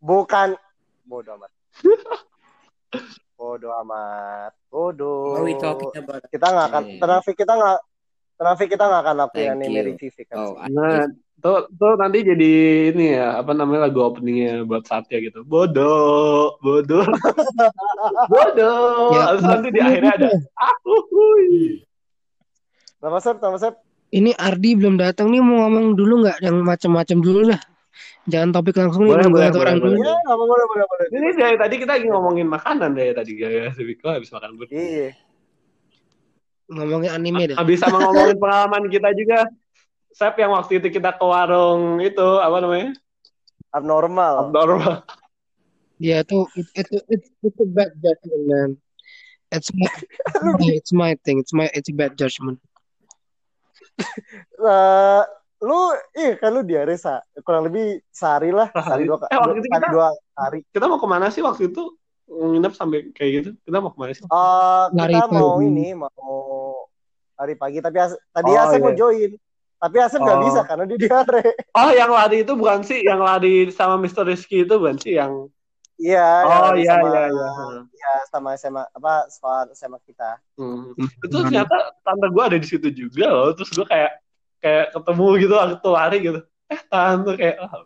[0.00, 0.56] bukan
[1.04, 1.52] bodoh amat
[3.36, 5.44] bodoh amat bodoh
[6.24, 7.78] kita nggak akan tenang kita nggak
[8.40, 10.32] Fik, kita nggak akan lakuin Thank anime review, Fik.
[10.32, 11.04] Oh, Nah,
[11.44, 12.52] tuh, tuh nanti jadi
[12.88, 15.44] ini ya, apa namanya lagu openingnya buat Satya gitu.
[15.44, 17.04] Bodoh, bodoh,
[18.32, 19.12] bodoh.
[19.12, 21.84] Ya, Terus nanti di akhirnya ada, ah, hui.
[23.00, 23.74] Nama Sep, nama Sep.
[24.10, 27.60] Ini Ardi belum datang nih mau ngomong dulu nggak yang macam-macam dulu lah.
[28.28, 30.00] Jangan topik langsung nih Boleh, nunggu boleh, satu orang boleh, dulu.
[30.02, 31.06] Iya, nggak boleh, boleh, boleh.
[31.12, 34.76] Ini dari tadi kita lagi ngomongin makanan dari tadi ya, Viko habis makan burger.
[34.76, 35.08] Iya.
[36.70, 37.56] Ngomongin anime dah.
[37.58, 39.50] Habis sama ngomongin pengalaman kita juga.
[40.10, 42.90] Sep yang waktu itu kita ke warung itu apa namanya?
[43.70, 44.50] Abnormal.
[44.50, 45.02] Abnormal.
[45.98, 46.96] Ya itu itu
[47.44, 48.70] itu a bad judgment man.
[49.50, 49.86] It's my
[50.78, 51.38] it's my thing.
[51.42, 52.58] It's my it's a bad judgment.
[54.60, 55.22] Eh,
[55.64, 55.80] lu,
[56.12, 59.08] ih kan lu diare sa, kurang lebih sehari lah, Sehari.
[59.08, 60.58] dua, Eh, waktu itu sehari kita- dua hari.
[60.68, 61.96] Kita mau ke mana sih waktu itu?
[62.28, 63.50] Nginep sampai kayak gitu.
[63.64, 64.24] Kita mau ke mana sih?
[64.24, 66.36] Eh, Lari kita mau ini, mau
[67.40, 68.98] hari pagi, tapi As- tadi Oh, Asep mau iya.
[69.00, 69.30] join,
[69.80, 70.44] tapi Asep nggak Oh.
[70.44, 71.42] bisa karena dia diare.
[71.72, 74.28] Oh, yang lari itu bukan sih yang lari sama Mr.
[74.28, 75.48] Rizky itu bukan sih yang
[75.96, 77.48] Iya, Oh lari iya iya iya.
[77.92, 80.40] ya, sama SMA apa sekolah SMA kita.
[80.56, 80.96] Hmm.
[80.96, 83.52] Itu ternyata tante gue ada di situ juga loh.
[83.52, 84.12] Terus gue kayak
[84.60, 86.40] kayak ketemu gitu waktu lari gitu.
[86.72, 87.84] Eh tante kayak oh,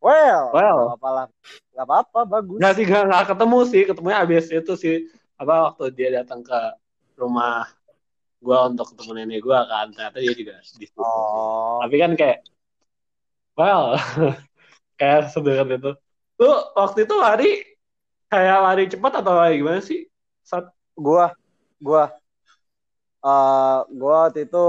[0.00, 0.78] Well, Well.
[0.80, 1.26] nggak apa-apa lah,
[1.76, 2.56] nggak apa-apa, bagus.
[2.56, 3.82] nggak sih nggak nggak ketemu sih.
[3.84, 4.96] Ketemunya abis itu sih
[5.36, 6.56] apa waktu dia datang ke
[7.18, 7.68] rumah
[8.40, 9.86] gue untuk ketemu nenek gue kan.
[9.92, 11.00] Ternyata dia juga di situ.
[11.00, 12.38] Oh, Tapi kan kayak
[13.56, 13.96] well
[15.00, 15.92] kayak sebenarnya itu.
[16.40, 17.50] Lu waktu itu lari
[18.32, 20.08] kayak lari cepat atau lari gimana sih?
[20.40, 21.36] Saat gua,
[21.76, 22.08] gua,
[23.20, 24.66] eh, gua waktu itu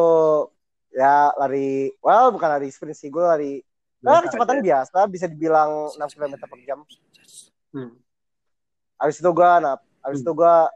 [0.92, 3.64] ya lari, well bukan lari sprint sih, gua lari,
[4.04, 4.64] nah, kecepatan aja.
[4.84, 6.80] biasa, bisa dibilang 6 km per jam.
[7.72, 7.96] Hmm.
[9.00, 10.28] Habis itu gua, nah, habis Hmm.
[10.28, 10.68] itu gua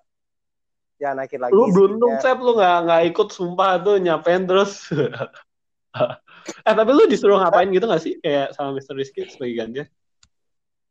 [1.01, 1.51] ya naikin lagi.
[1.53, 2.35] Lu beruntung speednya.
[2.35, 4.87] Sep lu nggak nggak ikut sumpah tuh nyapain terus.
[6.67, 8.95] eh tapi lu disuruh ngapain gitu nggak sih kayak sama Mr.
[8.95, 9.87] Rizky sebagai gantian?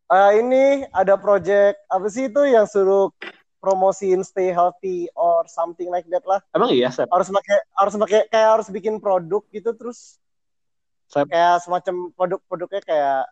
[0.04, 3.08] Eh, ini ada project apa sih itu yang suruh
[3.64, 6.44] promosiin stay healthy or something like that lah.
[6.52, 7.08] Emang iya Sep?
[7.08, 10.20] Harus pakai harus pakai kayak harus bikin produk gitu terus
[11.08, 13.22] Sep, kayak semacam produk-produknya kayak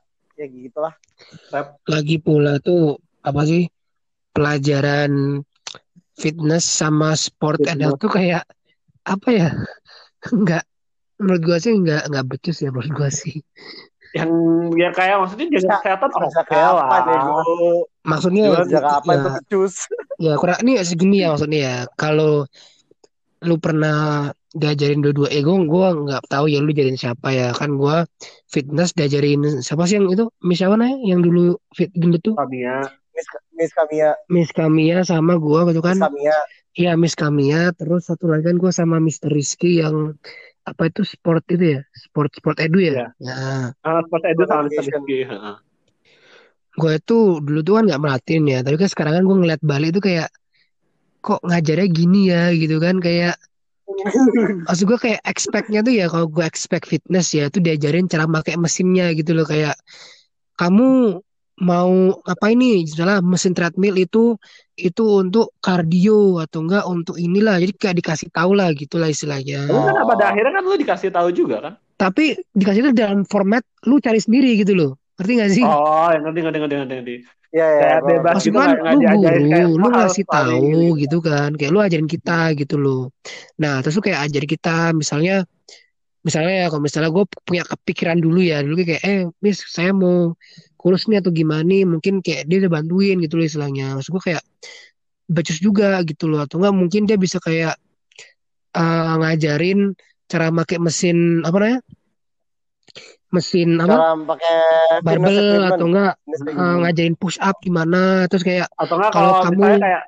[0.41, 0.95] ya gitulah.
[1.53, 1.77] Sep.
[1.85, 3.69] Lagi pula tuh apa sih
[4.33, 5.45] pelajaran
[6.17, 7.83] fitness sama sport and Fitness.
[7.89, 8.43] health tuh kayak
[9.05, 9.49] apa ya?
[10.35, 10.65] Enggak
[11.23, 13.39] menurut gua sih enggak enggak becus ya menurut gua sih.
[14.13, 14.31] Yang
[14.75, 16.31] ya kayak maksudnya jaga Ya, kesehatan lah.
[16.47, 17.43] kapan ya gua?
[18.03, 19.75] Maksudnya Sejak kapan ya, tuh becus?
[20.19, 21.77] ya kurang ini segini ya maksudnya ya.
[21.95, 22.45] Kalau
[23.43, 27.97] lu pernah diajarin dua-dua ego gue nggak tahu ya lu diajarin siapa ya kan gue
[28.53, 32.85] fitness diajarin siapa sih yang itu namanya yang dulu fit gendut tuh Tamiya.
[33.13, 36.37] Miss, Miss Kamia, Miss Kamia sama gue gitu Miss kan Kamia.
[36.73, 39.29] iya Miss Kamia terus satu lagi kan gue sama Mr.
[39.29, 40.17] Rizky yang
[40.63, 43.07] apa itu sport itu ya sport sport edu ya Iya.
[43.21, 44.81] nah Ah, sport edu sama Mr.
[44.81, 45.03] Education.
[45.03, 45.19] Rizky.
[45.27, 45.57] Heeh.
[46.73, 49.93] gue itu dulu tuh kan nggak merhatiin ya tapi kan sekarang kan gue ngeliat Bali
[49.93, 50.33] itu kayak
[51.21, 53.37] kok ngajarnya gini ya gitu kan kayak
[54.67, 58.57] maksud gue kayak expectnya tuh ya kalau gue expect fitness ya itu diajarin cara pakai
[58.57, 59.77] mesinnya gitu loh kayak
[60.57, 61.21] kamu
[61.63, 64.35] mau apa ini misalnya mesin treadmill itu
[64.75, 69.79] itu untuk kardio atau enggak untuk inilah jadi kayak dikasih tahu lah gitulah istilahnya Tapi
[69.79, 70.07] kan Oh.
[70.11, 71.75] pada akhirnya kan lu dikasih tahu juga kan?
[71.95, 76.27] tapi dikasih itu dalam format lu cari sendiri gitu loh ngerti gak sih Oh, yang
[76.27, 76.95] ngerti ngerti ngerti ngerti.
[76.99, 77.17] ngerti.
[77.53, 77.81] Iya, iya.
[77.85, 81.01] Kayak bebas Maksud gitu kan lu guru, lu ngasih tahu gitu.
[81.05, 83.03] gitu kan, kayak lu ajarin kita gitu loh.
[83.61, 85.45] Nah, terus lu kayak ajarin kita, misalnya,
[86.25, 90.33] misalnya ya kalau misalnya gue punya kepikiran dulu ya, dulu kayak, eh, Miss, saya mau
[90.83, 93.95] kurus nih atau gimana nih, mungkin kayak dia udah bantuin gitu loh istilahnya.
[93.95, 94.43] Maksud gue kayak
[95.31, 97.79] becus juga gitu loh, atau enggak mungkin dia bisa kayak
[98.75, 99.95] eh, ngajarin
[100.27, 101.81] cara pakai mesin apa namanya,
[103.33, 104.57] mesin apa, cara pakai
[105.01, 109.45] barbel atau enggak Fitness eh, ngajarin push up gimana, terus kayak Atau enggak Kalau kalau
[109.55, 110.03] kamu- kayak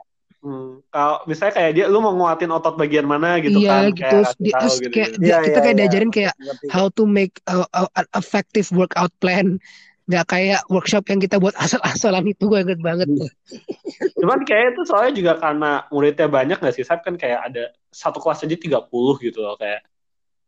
[0.45, 4.01] hmm, kalau misalnya kayak dia lu mau nguatin otot bagian mana gitu iya kan gitu,
[4.05, 4.91] kayak di- tahu terus gitu.
[4.93, 5.21] kayak gitu.
[5.25, 5.81] dia- Iya, kita iya, kayak iya.
[5.81, 6.35] diajarin kayak
[6.69, 9.57] how to make a, a- an effective workout plan
[10.05, 13.09] nggak kayak workshop yang kita buat asal-asalan itu gue inget banget.
[14.21, 16.85] Cuman kayak itu soalnya juga karena muridnya banyak nggak sih?
[16.85, 19.81] Sab kan kayak ada satu kelas aja 30 gitu loh kayak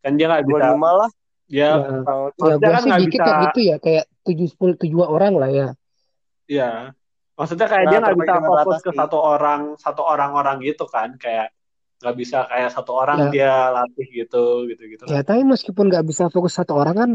[0.04, 1.10] kan dia nggak bisa 25 lah.
[1.46, 1.94] dia ya, ya
[2.36, 5.34] Maksudnya gue kan sih nggak dikit bisa- kayak gitu ya kayak tujuh sepuluh tujuh orang
[5.38, 5.68] lah ya
[6.46, 6.70] ya
[7.32, 11.16] maksudnya kayak Nah, dia nggak bisa fokus ke satu orang satu orang orang gitu kan
[11.16, 11.55] kayak
[11.96, 13.32] nggak bisa kayak satu orang Ya.
[13.32, 17.10] dia latih gitu gitu gitu ya tapi meskipun nggak bisa fokus satu orang kan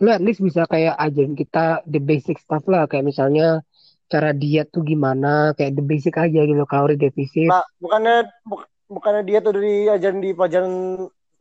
[0.00, 3.60] lu at least bisa kayak ajarin kita the basic stuff lah kayak misalnya
[4.08, 9.22] cara diet tuh gimana kayak the basic aja gitu kalori defisit Nah, bukannya bu- bukannya
[9.22, 10.72] dia tuh dari ajaran di pelajaran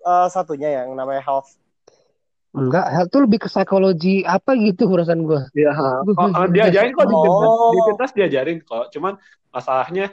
[0.02, 1.60] uh, satunya yang namanya health.
[2.52, 5.40] Enggak, hal tuh lebih ke psikologi apa gitu urusan gue.
[5.56, 7.24] Iya, oh, oh, diajarin kok di Oh.
[7.24, 8.86] Pinterest, di Pinterest diajarin kok.
[8.92, 9.14] Cuman
[9.48, 10.12] masalahnya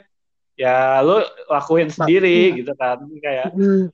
[0.59, 2.57] ya lu lakuin sendiri iya.
[2.59, 2.99] gitu kan.
[3.23, 3.87] Kayak Hmm,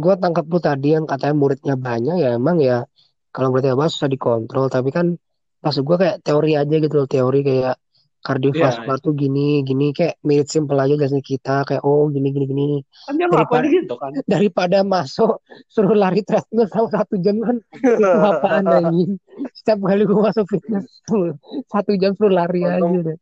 [0.00, 2.84] gue tangkap lu tadi yang katanya muridnya banyak ya emang ya
[3.28, 5.16] kalau muridnya banyak susah dikontrol tapi kan
[5.60, 7.76] maksud gue kayak teori aja gitu loh teori kayak
[8.20, 12.66] kardiovaskular tuh gini gini kayak mirip simple aja jelasin kita kayak oh gini gini gini
[13.02, 14.10] kan dia Daripada- gitu kan.
[14.32, 17.56] daripada masuk suruh lari treadmill selama satu jam kan
[18.30, 19.18] apaan anjing
[19.56, 20.86] setiap kali gue masuk fitness
[21.72, 23.18] satu jam suruh lari aja Untung- deh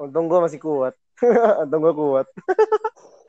[0.00, 0.94] Untung gue masih kuat.
[1.62, 2.26] Untung gue kuat.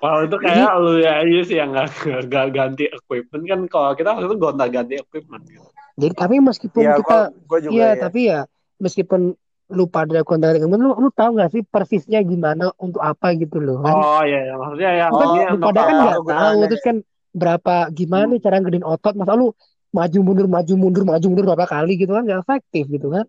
[0.02, 1.88] Kalau itu kayak lu ya aja sih yang nggak
[2.26, 3.60] nggak ganti equipment kan.
[3.70, 5.44] Kalau kita waktu itu gonta ganti equipment.
[5.46, 5.62] Gitu.
[5.94, 8.00] jadi tapi meskipun Iya, kita gue juga Iya, ya.
[8.00, 8.40] tapi ya
[8.80, 9.22] meskipun
[9.72, 13.80] lu pada kontak temen lu, lu tahu gak sih persisnya gimana untuk apa gitu loh
[13.80, 13.96] kan?
[13.96, 14.54] Oh iya, iya.
[14.58, 16.98] maksudnya yang Oh, ini lu yang pada kan tahu nggak tahu terus kan
[17.32, 19.56] berapa gimana nih cara gedein otot masa lu
[19.92, 23.24] maju mundur maju mundur maju mundur berapa kali gitu kan gak efektif gitu kan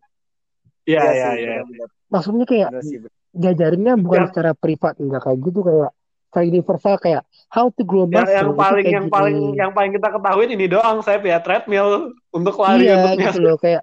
[0.83, 1.87] Iya Iya iya iya.
[2.11, 2.99] maksudnya kayak sih.
[3.33, 5.91] Diajarinnya bukan Yang- secara privat enggak kayak gitu kayak
[6.29, 9.13] secara universal kayak how to grow Yang, muscle yang itu paling kayak yang gini.
[9.13, 11.89] paling yang paling kita ketahuin ini doang saya ya treadmill
[12.31, 13.83] untuk lari iya untuk gitu loh kayak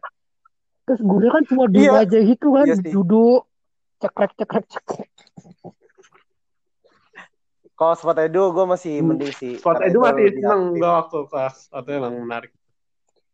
[0.83, 1.93] terus gurunya kan cuma diem Iya.
[1.99, 2.91] aja gitu kan Iya sih.
[2.91, 3.41] duduk
[3.99, 5.09] cekrek cekrek cekrek
[7.73, 9.55] Kalau sport edu gue masih Hmm, mending sih.
[9.55, 12.51] Karena edu itu masih seneng gue waktu kelas atau emang menarik.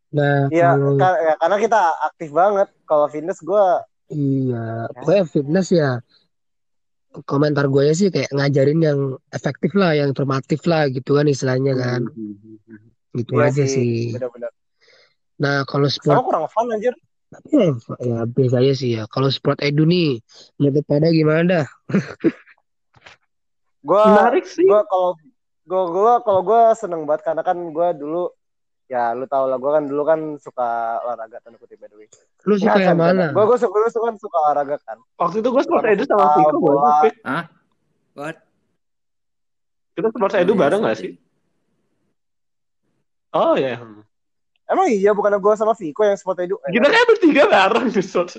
[0.06, 2.68] nah Iya, kalau ka- ya, karena kita aktif banget.
[2.84, 3.64] Kalau fitness gue
[4.06, 5.90] Iya, pokoknya fitness ya.
[7.24, 9.00] Komentar gue ya sih kayak ngajarin yang
[9.32, 12.06] efektif lah, yang informatif lah gitu kan istilahnya kan.
[13.16, 14.12] Gitu iya aja sih, sih.
[14.12, 14.52] benar-benar.
[15.40, 16.94] Nah kalau Sama sport, kurang fun anjir.
[17.50, 17.72] ya,
[18.04, 19.08] ya biasa aja sih ya.
[19.08, 20.20] Kalau sport edu nih,
[20.60, 21.66] menurut pada gimana dah?
[23.80, 24.68] Gue Menarik sih.
[24.68, 25.16] gue kalau
[25.66, 28.30] gue gue kalau gue seneng banget karena kan gue dulu
[28.86, 30.68] ya lu tau lah gue kan dulu kan suka
[31.02, 32.06] olahraga tanda kutip by the way.
[32.44, 33.34] Lu suka yang mana?
[33.34, 34.98] Gue gue suka gue suka suka olahraga kan.
[35.16, 37.10] Waktu itu gue sport edu sama Viko bola.
[38.14, 38.36] What?
[39.92, 41.12] Kita sport edu bareng gak sih?
[43.32, 43.76] Oh ya.
[44.66, 46.56] Emang iya bukan gue sama Viko yang sport edu.
[46.62, 48.38] Eh, Kita kayak bertiga bareng di sport.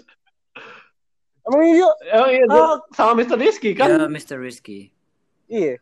[1.44, 2.80] Emang iya Oh iya, Ah.
[2.92, 3.36] sama Mr.
[3.36, 3.88] Rizky kan?
[3.90, 4.36] Yeah, Mr.
[4.38, 4.92] Risky.
[5.48, 5.80] iya.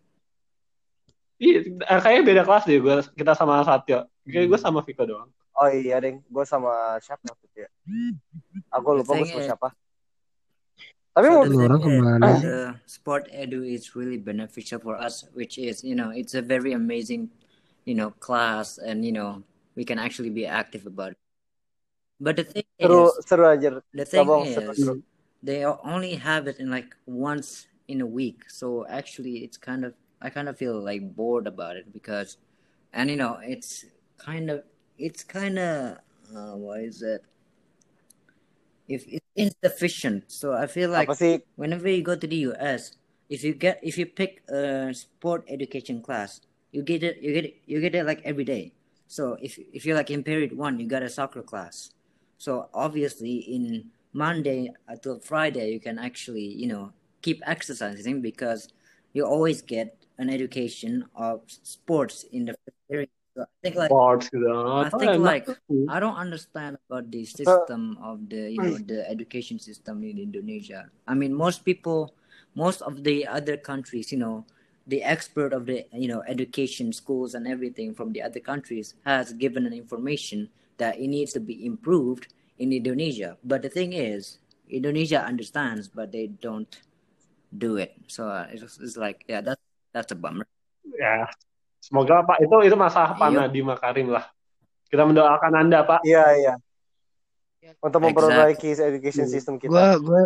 [1.36, 1.68] Iya,
[2.00, 4.08] kayaknya beda kelas deh gue kita sama Satyo.
[4.26, 5.30] Kayak gue sama Viko doang.
[5.56, 7.70] Oh iya deng, gue sama siapa waktu itu ya?
[8.76, 9.68] Aku lupa gue sama siapa.
[11.16, 12.28] Tapi So mau orang is, ke mana?
[12.44, 16.76] the sport edu is really beneficial for us, which is you know it's a very
[16.76, 17.32] amazing,
[17.88, 19.40] you know, class, and you know
[19.80, 21.22] we can actually be active about it.
[22.20, 23.80] But the thing seru is, seru aja.
[23.96, 24.96] the thing Sabong, seru, is, seru.
[25.40, 28.52] they only have it in like once in a week.
[28.52, 32.36] So actually, it's kind of I kind of feel like bored about it because,
[32.92, 34.64] and you know, it's kind of
[34.98, 35.98] it's kind of
[36.36, 37.24] uh, what is it?
[38.88, 41.42] If it's insufficient, so I feel like Apasih.
[41.56, 42.94] whenever you go to the US,
[43.30, 47.46] if you get if you pick a sport education class, you get it you get
[47.46, 48.74] it you get it like every day.
[49.08, 51.92] So if if you're like in period one, you got a soccer class.
[52.38, 58.70] So obviously in Monday until Friday, you can actually you know keep exercising because
[59.14, 62.56] you always get an education of sports in the
[62.90, 63.10] period.
[63.62, 63.92] Think like.
[63.92, 65.46] I Oh, think enak like.
[65.90, 70.90] I don't understand about the system of the you know the education system in Indonesia.
[71.06, 72.16] I mean, most people,
[72.56, 74.46] most of the other countries, you know,
[74.88, 79.34] the expert of the you know education schools and everything from the other countries has
[79.34, 83.38] given an information that it needs to be improved in Indonesia.
[83.44, 86.72] But the thing is, Indonesia understands, but they don't
[87.56, 87.94] do it.
[88.08, 89.62] So uh, it's, it's like yeah, that's
[89.94, 90.48] that's a bummer.
[90.98, 91.28] Ya,
[91.86, 93.38] semoga Pak itu itu masalah Pak Iya.
[93.46, 94.26] Nadiem Makarim lah.
[94.90, 96.02] Kita mendoakan Anda Pak.
[96.02, 96.54] Iya iya.
[97.78, 98.06] Untuk Exactly.
[98.10, 99.70] memperbaiki education system kita.
[99.70, 100.22] Gue gue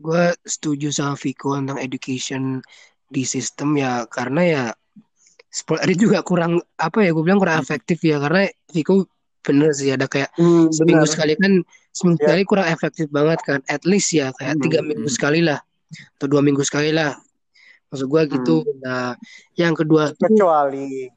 [0.00, 2.60] gue setuju sama Viko tentang education
[3.06, 4.64] di sistem ya karena ya
[5.50, 9.04] sport edu juga kurang apa ya gue bilang kurang efektif ya karena Viko
[9.40, 11.12] bener sih ada kayak Hmm, seminggu benar.
[11.12, 11.52] sekali kan
[11.90, 12.24] seminggu Ya.
[12.28, 14.62] sekali kurang efektif banget kan at least ya kayak Hmm.
[14.62, 15.58] tiga minggu sekali lah
[16.16, 17.16] atau dua minggu sekali lah
[17.90, 19.18] maksud gue gitu nah
[19.54, 21.10] yang kedua tuh Kecuali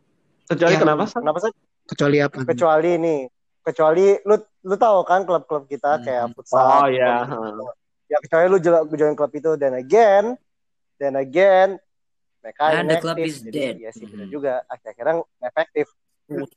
[0.43, 0.79] Kecuali Ya.
[0.81, 1.03] kenapa?
[1.07, 1.53] Kenapa sih?
[1.83, 3.21] kecuali apa Kecuali nih.
[3.63, 6.03] Kecuali lu lu tahu kan klub-klub kita Hmm.
[6.03, 6.83] kayak futsal.
[6.83, 7.23] Oh iya.
[8.07, 8.57] Ya kecuali lu
[8.91, 10.35] join klub itu dan again
[10.97, 11.79] then again
[12.39, 13.75] mereka And the club is Jadi, dead.
[13.79, 14.27] Iya sih Mhm.
[14.29, 14.67] juga.
[14.67, 15.87] Akhir-akhirnya efektif.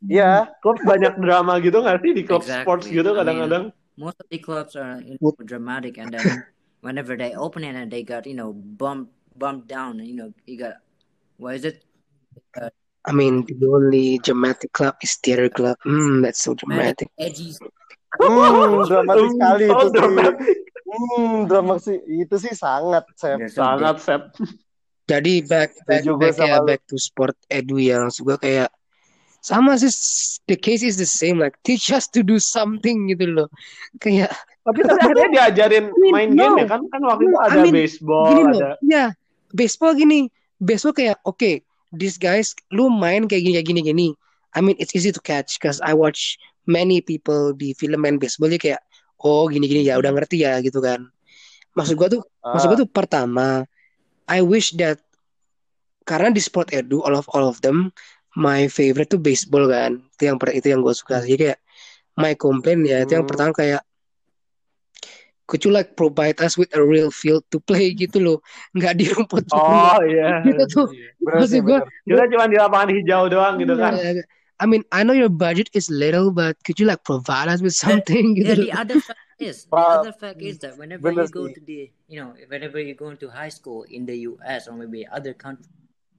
[0.02, 0.50] Iya.
[0.59, 2.62] Klub banyak drama gitu nggak sih di klub Exactly.
[2.66, 3.64] sports gitu I mean, kadang-kadang?
[3.96, 6.20] most of the clubs are you know, dramatic and then
[6.85, 10.57] whenever they open it and they got you know bumped bumped down you know you
[10.59, 10.81] got
[11.37, 11.85] Why is it?
[12.57, 12.72] Uh,
[13.05, 15.77] I mean, the only dramatic club is theater club.
[15.85, 17.12] Hmm, that's so dramatic.
[17.20, 17.53] edgy.
[18.16, 19.92] Hmm, dramatis sekali Oh, itu sih.
[20.01, 20.37] dramatic.
[20.88, 21.99] Hmm, dramatis sih.
[22.25, 23.37] Itu sih sangat, Sep.
[23.53, 24.22] Sangat set.
[25.05, 28.72] Jadi back back back ya back to sport edu ya maksud gue kayak
[29.38, 29.92] sama sih
[30.51, 33.46] the case is the same like teach us to do something gitu loh
[34.01, 34.33] kayak
[34.66, 36.42] Tapi akhirnya diajarin mean, main no.
[36.42, 36.81] game ya kan?
[36.90, 39.14] Kan waktu itu No, I ada mean, baseball, ada ya
[39.57, 40.29] baseball gini
[40.61, 41.64] baseball kayak oke okay,
[41.97, 44.09] these guys lu main kayak gini kayak gini gini.
[44.57, 46.37] I mean it's easy to catch cause I watch
[46.69, 48.81] many people di film main baseball dia kayak
[49.25, 51.09] oh gini gini ya udah ngerti ya gitu kan.
[51.77, 53.64] Maksud gua tuh maksud Ah, gua tuh pertama
[54.29, 55.01] I wish that
[56.07, 57.90] karena di sport edu all of all of them
[58.37, 60.05] my favorite tuh baseball kan.
[60.16, 61.25] Itu yang itu yang gue suka.
[61.25, 61.61] Jadi kayak
[62.21, 63.31] my complaint ya itu yang Hmm.
[63.31, 63.83] pertama kayak
[65.46, 68.38] could you like provide us with a real field to play gitu loh
[68.74, 70.42] nggak di rumput Oh iya.
[70.42, 70.87] gitu tuh
[71.22, 71.78] bener maksud gue.
[72.06, 73.94] Kita cuma di lapangan hijau doang gitu kan.
[74.56, 77.76] I mean I know your budget is little but could you like provide us with
[77.76, 81.28] something Yeah, gitu the loh other fact is the other fact is that whenever bener
[81.28, 84.64] you go to the you know whenever you go into high school in the U.S.
[84.66, 85.37] or maybe other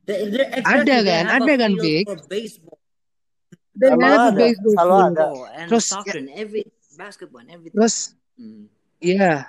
[0.08, 1.72] they, they, ada exactly kan ada kan
[2.08, 2.80] for baseball,
[3.76, 5.26] they have ada, baseball selalu field ada.
[5.28, 6.64] football, and terus ya, soccer and every
[6.96, 7.76] basketball and everything.
[7.76, 8.70] terus Mm.
[9.00, 9.48] Ya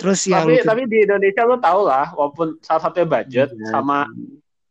[0.00, 4.08] terus yang Tapi tapi di Indonesia lo tau lah, walaupun salah satunya budget Iya sama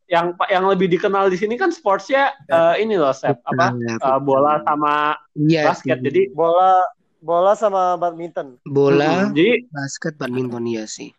[0.10, 4.58] yang yang lebih dikenal di sini kan sportsnya eh, ini loh, Sep, apa eh, bola
[4.66, 6.02] sama Iya basket.
[6.02, 6.06] sih.
[6.10, 6.82] Jadi Bola
[7.22, 8.58] bola sama badminton.
[8.66, 11.14] bola mm, jadi basket badminton iya sih.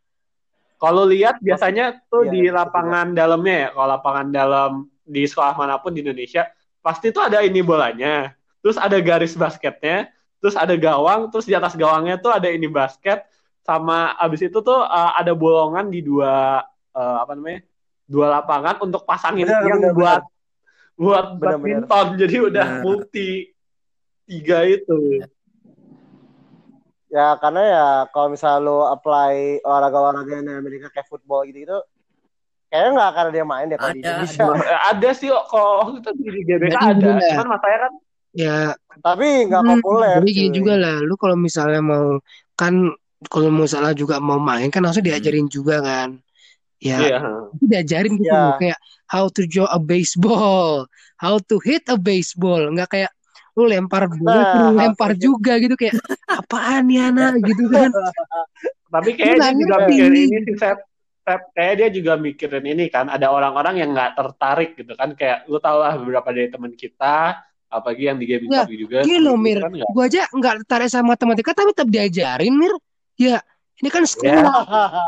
[0.81, 4.71] Kalau lihat biasanya tuh Iya, di betul lapangan dalamnya ya, kalau lapangan dalam
[5.05, 6.49] di sekolah mana pun di Indonesia
[6.81, 8.33] pasti tuh ada ini bolanya,
[8.65, 10.09] terus ada garis basketnya,
[10.41, 13.23] terus ada gawang, terus di atas gawangnya tuh ada ini basket,
[13.61, 16.65] sama abis itu tuh eh, ada bolongan di dua
[16.97, 17.61] eh, apa namanya
[18.11, 20.23] dua lapangan untuk pasangin Benar, yang benar, buat
[21.01, 21.87] buat Benar, benar.
[21.87, 22.81] badminton, jadi udah Nah.
[22.83, 23.31] multi
[24.27, 25.23] tiga itu.
[27.11, 31.83] Ya karena ya kalau misalnya lo apply olahraga-olahraga yang di Amerika kayak football gitu-gitu,
[32.71, 34.45] kayaknya nggak akan ada yang main deh kalau di Ada, Indonesia.
[34.95, 37.93] Ada sih kalau waktu itu di GBK ada, cuman masanya kan
[38.35, 38.75] ya.
[39.01, 40.17] Tapi nggak hmm, populer.
[40.21, 42.21] jadi gini juga lah lu kalau misalnya mau
[42.59, 42.93] kan
[43.29, 46.19] kalau misalnya juga mau main kan harusnya diajarin juga kan.
[46.81, 47.21] Ya
[47.53, 50.89] itu diajarin gitu loh kayak how to draw a baseball
[51.21, 52.61] how to hit a baseball.
[52.73, 53.13] Nggak kayak
[53.59, 55.99] lu lempar bola Nah, to lempar juga gitu kayak
[56.31, 57.91] apaan ya anak gitu kan.
[58.95, 60.55] Tapi Lu kayaknya juga mikirin ini sih.
[61.21, 65.47] Sep, kayak dia juga mikirin ini kan, ada orang-orang yang nggak tertarik gitu kan, kayak
[65.47, 67.39] lu tau lah beberapa dari teman kita,
[67.71, 70.89] apalagi yang di gaming Ya, juga, gini loh gitu Mir kan gua aja nggak tertarik
[70.89, 72.75] sama matematika tapi tetap diajarin Mir
[73.17, 73.39] ya
[73.79, 74.53] ini kan Ya, sekolah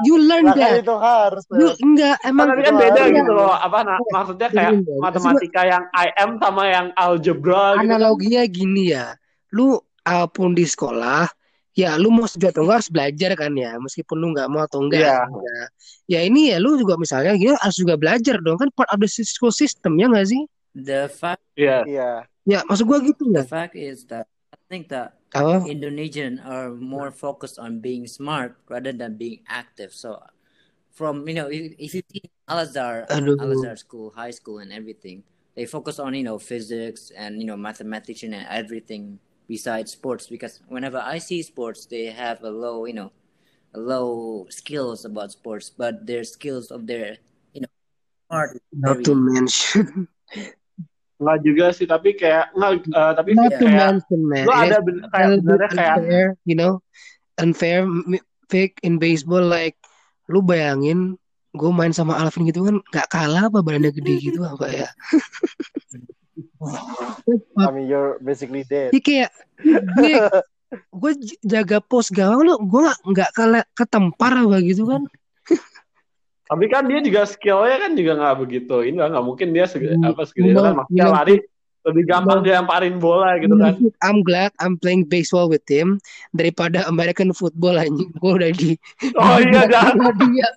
[0.03, 1.44] you learn Nah, that itu harus.
[1.53, 3.12] you enggak emang tapi kan beda harus.
[3.14, 7.85] gitu loh, apa nah, maksudnya kayak gua matematika yang IM sama yang algebra gitu kan.
[7.85, 9.12] analoginya gini ya
[9.51, 11.29] lu apa pun di sekolah
[11.72, 14.81] ya lu mau setuju atau enggak harus belajar kan ya meskipun lu nggak mau atau
[14.81, 15.20] enggak Iya.
[15.29, 15.61] ya,
[16.07, 19.09] ya ini ya lu juga misalnya gini harus juga belajar dong kan part of the
[19.09, 21.85] school system ya nggak sih The fact Iya.
[21.85, 22.11] Iya.
[22.48, 25.64] Ya maksud gua gitu the fact is that I think that apa?
[25.64, 29.96] Indonesian are more focused on being smart rather than being active.
[29.96, 30.20] So
[30.92, 33.37] from you know if, if you see Al Azhar aduh.
[33.40, 35.24] Al Azhar school, high school and everything,
[35.57, 40.61] they focus on you know physics and you know mathematics and everything besides sports because
[40.68, 43.12] whenever I see sports they have a low you know
[43.74, 47.16] a low skills about sports but their skills of their
[47.57, 47.72] you know
[48.28, 50.09] smart is not very to mention
[51.23, 54.59] Nggak juga sih, tapi kayak nggak, eh, tapi not to kayak mention man lu it
[54.67, 56.73] ada is ben- a kayak benernya kayak unfair you know
[57.39, 57.79] unfair
[58.51, 59.79] fake in baseball like
[60.27, 61.15] lu bayangin
[61.53, 64.89] gue main sama Alvin gitu kan nggak kalah apa badannya gede gitu apa ya
[67.59, 68.95] I mean you're basically dead.
[68.95, 69.31] Dia kayak
[70.95, 71.13] gue
[71.53, 75.03] jaga pos gawang lu gue nggak nggak kalah ketempar apa gitu kan
[76.53, 78.77] Tapi kan dia juga skillnya kan juga nggak begitu.
[78.85, 81.37] Ini nggak mungkin dia seg- Hmm, apa segitu kan maksudnya know, lari
[81.83, 83.75] lebih gampang dia lemparin bola gitu kan.
[84.05, 85.97] I'm glad I'm playing baseball with him
[86.31, 88.76] daripada American football anjing gue udah di
[89.16, 89.91] Oh iya dah.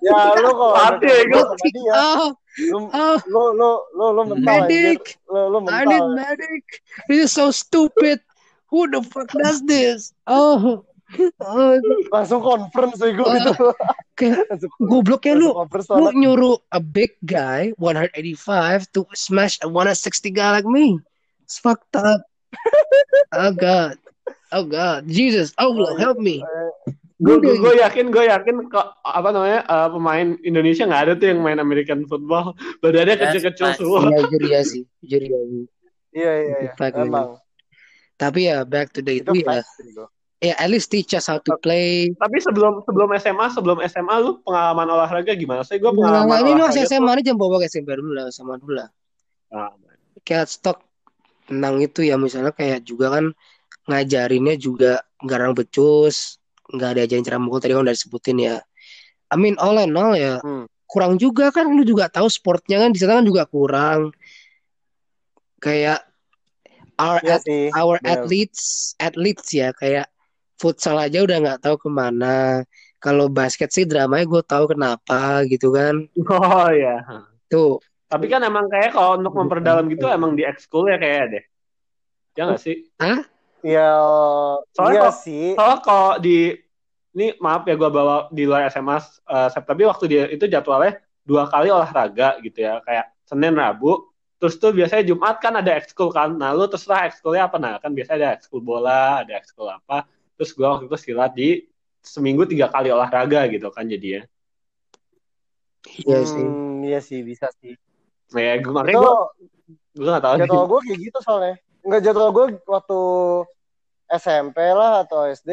[0.04, 1.42] Ya lu kok Mati, gua.
[1.48, 1.92] sama dia.
[1.96, 6.14] oh Lu oh lu lu lu, lu mental medic Lu lu I need mental.
[6.14, 6.64] medic
[7.10, 8.20] this is so stupid
[8.70, 10.84] who the fuck does this oh
[12.14, 13.52] Langsung conference sih gue gitu.
[14.18, 15.50] kayak Langsung gobloknya lu
[15.96, 20.98] lu nyuruh a big guy 185 to smash a 160 guy like me.
[21.46, 22.26] It's fucked up.
[23.38, 23.98] oh god.
[24.50, 25.06] Oh god.
[25.06, 25.54] Jesus.
[25.62, 26.42] Oh Lord, help me.
[27.16, 31.40] gue gue yakin gue yakin kok apa namanya eh, pemain Indonesia nggak ada tuh yang
[31.40, 32.52] main American football
[32.84, 35.40] badannya kecil-kecil semua Iya jujur ya sih, jujur ya.
[36.12, 36.72] Iya iya iya.
[36.92, 37.40] Emang
[38.20, 39.64] Tapi ya back to the itu ya.
[39.64, 40.04] gitu.
[40.36, 42.12] Ya at least teach us how to play.
[42.20, 46.52] tapi sebelum sebelum SMA sebelum SMA lu pengalaman olahraga gimana sih gue Nah, pengalaman ini
[46.60, 48.88] olahraga masih SMA ini jangan bawa ke SMP dulu lah sama dulu lah.
[49.48, 49.72] Ah,
[50.20, 50.84] Kayak stok
[51.48, 53.24] tentang itu ya misalnya kayak juga kan
[53.86, 56.36] ngajarinnya juga garang becus,
[56.68, 58.56] nggak ada ajarin cara mukul tadi kan udah disebutin ya.
[59.32, 60.68] I mean all in all ya Hmm.
[60.84, 64.12] kurang juga kan lu juga tahu sportnya kan di sana kan juga kurang.
[65.64, 66.04] Kayak
[67.00, 67.72] our Iya sih.
[67.72, 70.12] our athletes athletes ya kayak
[70.56, 72.64] futsal aja udah nggak tahu ke mana.
[72.96, 76.08] Kalau basket sih dramanya gue tahu kenapa gitu kan.
[76.26, 77.04] Oh ya
[77.46, 77.78] tuh.
[78.06, 81.44] Tapi kan emang kayak kalau untuk memperdalam gitu emang di ekskul ya kayak deh.
[82.36, 82.76] Ya nggak sih?
[83.66, 83.88] Iya,
[84.76, 85.46] Soalnya iya kok- sih.
[85.58, 86.54] soalnya kalau di
[87.16, 91.48] ini maaf ya gue bawa di luar SMA eh, tapi waktu dia itu jadwalnya dua
[91.48, 92.78] kali olahraga gitu ya.
[92.84, 96.36] Kayak Senin Rabu terus tuh biasanya Jumat kan ada ekskul kan.
[96.36, 97.56] Nah lu terserah ekskulnya apa.
[97.58, 101.64] Nah kan biasanya ada ekskul bola ada ekskul apa terus gue waktu itu silat di
[102.04, 104.22] seminggu tiga kali olahraga gitu kan jadinya
[106.04, 107.74] iya sih Hmm, iya sih bisa sih.
[108.34, 109.14] nah, ya gue makanya gue
[109.96, 111.54] gue gak tahu jadwal gue kayak gitu soalnya.
[111.86, 113.00] Enggak jadwal gue waktu
[114.10, 115.50] SMP lah atau SD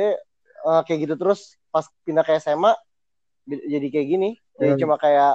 [0.67, 2.73] eh, kayak gitu terus pas pindah ke SMA
[3.47, 4.29] jadi kayak gini.
[4.57, 4.79] Jadi Hmm.
[4.83, 5.33] cuma kayak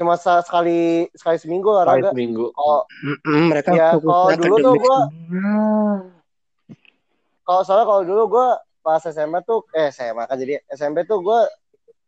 [0.00, 2.08] cuma sekali sekali seminggu Sekali olahraga.
[2.14, 5.00] seminggu Kalau Mm-mm, mereka Ya, kalau dulu tuh semua.
[7.50, 8.48] Kalau soalnya kalau dulu gue
[8.78, 11.40] pas SMA tuh eh SMA kan jadi SMP tuh gue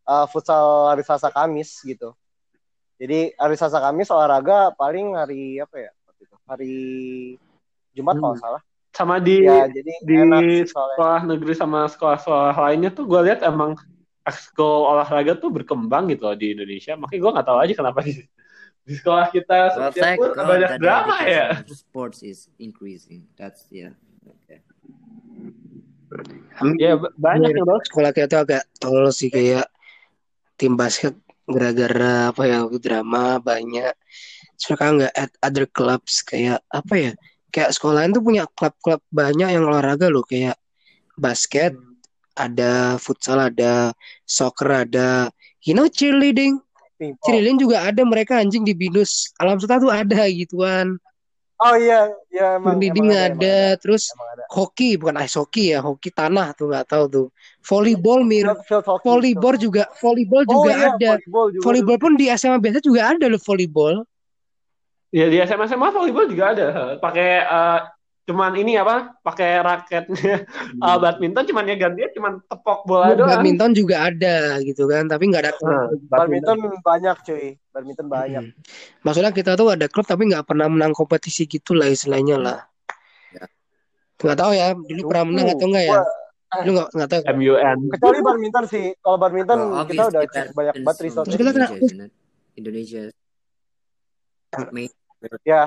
[0.06, 2.14] uh, futsal hari Selasa Kamis gitu.
[3.02, 5.90] Jadi hari Selasa Kamis olahraga paling hari apa ya?
[6.46, 6.74] Hari
[7.90, 8.38] Jumat kalau Hmm.
[8.38, 8.62] nggak salah.
[8.92, 10.16] sama di Ya jadi di
[10.62, 13.72] sih sekolah negeri sama sekolah-sekolah lainnya tuh gue lihat emang
[14.22, 18.20] ekskul olahraga tuh berkembang gitu loh di Indonesia makanya gue nggak tahu aja kenapa di,
[18.84, 23.24] di sekolah kita setiap pun banyak drama ya sports is increasing.
[23.34, 23.96] That's yeah.
[24.44, 24.60] Okay.
[26.78, 27.60] Ya b- banyak Iya.
[27.60, 29.66] ya bos sekolah kita tuh agak tolol sih kayak
[30.60, 31.16] tim basket
[31.48, 33.94] gara-gara apa ya drama banyak.
[34.56, 36.22] Terus mereka nggak at other clubs?
[36.22, 37.12] Kayak apa ya
[37.50, 40.22] kayak sekolahan tuh punya klub-klub banyak yang olahraga loh.
[40.22, 40.54] Kayak
[41.18, 41.74] basket
[42.38, 43.90] ada futsal ada
[44.24, 45.28] soccer ada.
[45.66, 46.62] You know cheerleading?
[47.26, 49.34] Cheerleading juga ada mereka anjing di binus.
[49.42, 51.02] Alam suta tuh ada gituan
[51.62, 52.74] Oh iya, iya emang.
[52.74, 54.44] cheerleading emang ada, emang terus Emang ada.
[54.50, 57.26] hoki bukan ice hoki ya hoki tanah tuh nggak tahu tuh
[57.62, 59.70] volleyball mirip hockey volleyball itu.
[59.70, 61.62] juga volleyball Oh juga iya, ada volleyball juga.
[61.62, 63.96] volleyball pun di SMA biasa juga ada loh volleyball
[65.14, 66.66] ya di SMA SMA volleyball juga ada
[66.98, 67.80] pakai eh,
[68.32, 73.70] cuman ini apa pakai raketnya Eh, badminton cuman ya gantinya cuman tepok bola doang badminton
[73.70, 77.44] juga ada gitu kan tapi nggak ada Nah, Badminton banyak cuy.
[77.68, 78.42] Badminton banyak.
[78.42, 78.56] Hmm.
[79.00, 82.58] maksudnya kita tuh ada klub tapi nggak pernah menang kompetisi gitu lah istilahnya lah
[83.30, 83.44] Ya.
[84.18, 86.00] nggak tahu ya dulu pernah menang atau enggak ya
[86.58, 87.20] lu nggak nggak tahu?
[87.32, 88.92] MUN Kecuali badminton sih.
[88.94, 90.96] Kalau badminton Well, kita udah cukup banyak banget.
[91.00, 91.72] Terus kita kena-
[92.52, 93.02] Indonesia,
[95.42, 95.64] Ya,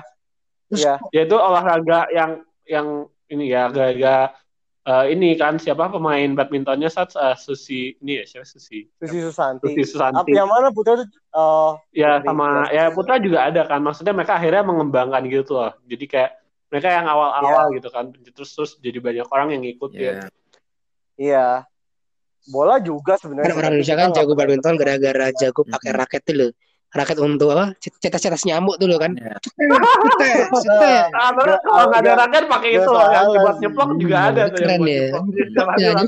[0.70, 0.94] Terus- iya.
[1.10, 4.38] yaitu olahraga yang yang ini ya agak-agak
[4.86, 9.74] eh, ini kan siapa pemain badmintonnya saat eh, Susi ini ya siapa Susi Susi Susanti.
[9.74, 11.08] Susi Apa Susanti yang mana Putra tuh?
[11.34, 12.90] Oh, ya Putri, sama ya.
[12.90, 16.32] ya Putra juga ada kan maksudnya mereka akhirnya mengembangkan gitu loh jadi kayak
[16.70, 20.30] mereka yang awal-awal gitu kan terus terus jadi banyak orang yang ngikut ya yeah.
[21.18, 21.48] iya.
[22.46, 23.50] Bola juga sebenarnya.
[23.50, 26.52] kan orang Indonesia kan jago badminton gara-gara jago pakai raket tuh loh
[26.96, 29.36] raket untuk apa cetas-cetas nyamuk tuh loh kan Yeah.
[30.56, 31.06] Cetek.
[31.12, 34.42] Ah, terus Nggak- kalau nggak ada raket pakai itu loh yang buat nyeplok juga ada
[34.48, 35.06] tuh Keren ya.
[35.76, 36.06] Ya, jadi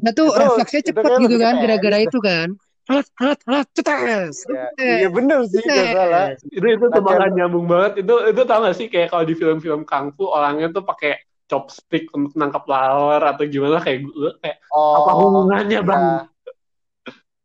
[0.00, 2.48] Itu- refleksnya kayak gitu kan gara-gara itu kan.
[2.82, 4.66] Alat alat alat cetes Iya,
[4.98, 6.26] iya bener sih nggak salah.
[6.42, 8.02] itu itu tuh bakal nyambung banget.
[8.02, 11.14] Itu itu tau gak sih kayak kalau di film-film kungfu orangnya tuh pakai
[11.46, 16.02] chopstick untuk nangkap laler atau gimana kayak gue kayak Oh, apa hubungannya bang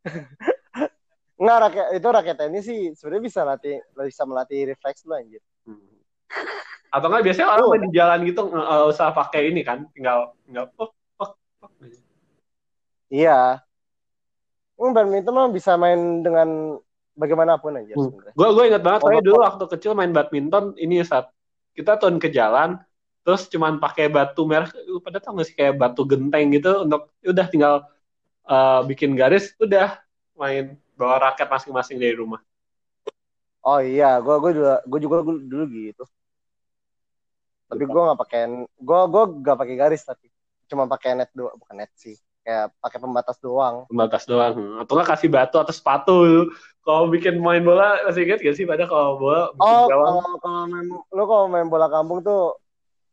[1.38, 1.40] ya.
[1.40, 5.38] Nggak rakyat itu rakyat tenis sih sebenarnya bisa latih bisa melatih refleks lu anjir.
[6.88, 7.70] atau nggak biasanya orang Oh.
[7.70, 11.70] main di jalan gitu nggak usah pakai ini kan tinggal tinggal pok, pok, pok.
[13.08, 13.60] Iya.
[14.74, 16.78] Hmm, badminton mah bisa main dengan
[17.12, 18.08] bagaimanapun aja Hmm.
[18.08, 18.32] sebenarnya.
[18.32, 21.28] gue gue ingat banget Oh, saya dulu waktu kecil main badminton ini saat
[21.74, 22.78] kita turun ke jalan
[23.20, 27.10] terus cuman pakai batu merah lu pada tau gak sih kayak batu genteng gitu untuk
[27.20, 27.74] udah tinggal
[28.44, 29.98] uh, bikin garis udah
[30.32, 32.42] main bawa raket masing-masing dari rumah
[33.62, 36.04] Oh iya, gua gua juga gua juga dulu, dulu gitu.
[37.68, 38.40] Tapi gua nggak pakai
[38.80, 40.26] gua gua nggak pakai garis tapi
[40.68, 42.16] cuma pakai net doang, bukan net sih.
[42.48, 43.84] kayak pakai pembatas doang.
[43.92, 46.16] pembatas doang atau nggak kasih batu atau sepatu
[46.80, 50.86] kalau bikin main bola masih ingat gak sih pada kalau bola Oh, kalau kalau main
[50.88, 52.56] lu kalau main bola kampung tuh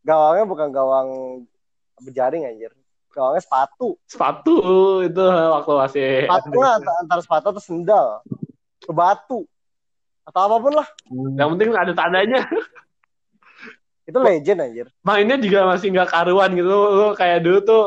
[0.08, 1.08] gawangnya bukan gawang
[2.00, 2.72] berjaring anjir.
[3.16, 3.96] Gawangnya sepatu.
[4.06, 4.56] sepatu
[5.02, 8.06] itu waktu masih Sepatu lah antara, antara sepatu atau sendal.
[8.78, 9.48] Ke batu.
[10.22, 10.88] Atau apa pun lah.
[11.38, 12.44] yang penting ada tandanya
[14.06, 14.88] Itu legend anjir.
[15.02, 17.86] mainnya juga masih nggak karuan gitu lu kayak dulu tuh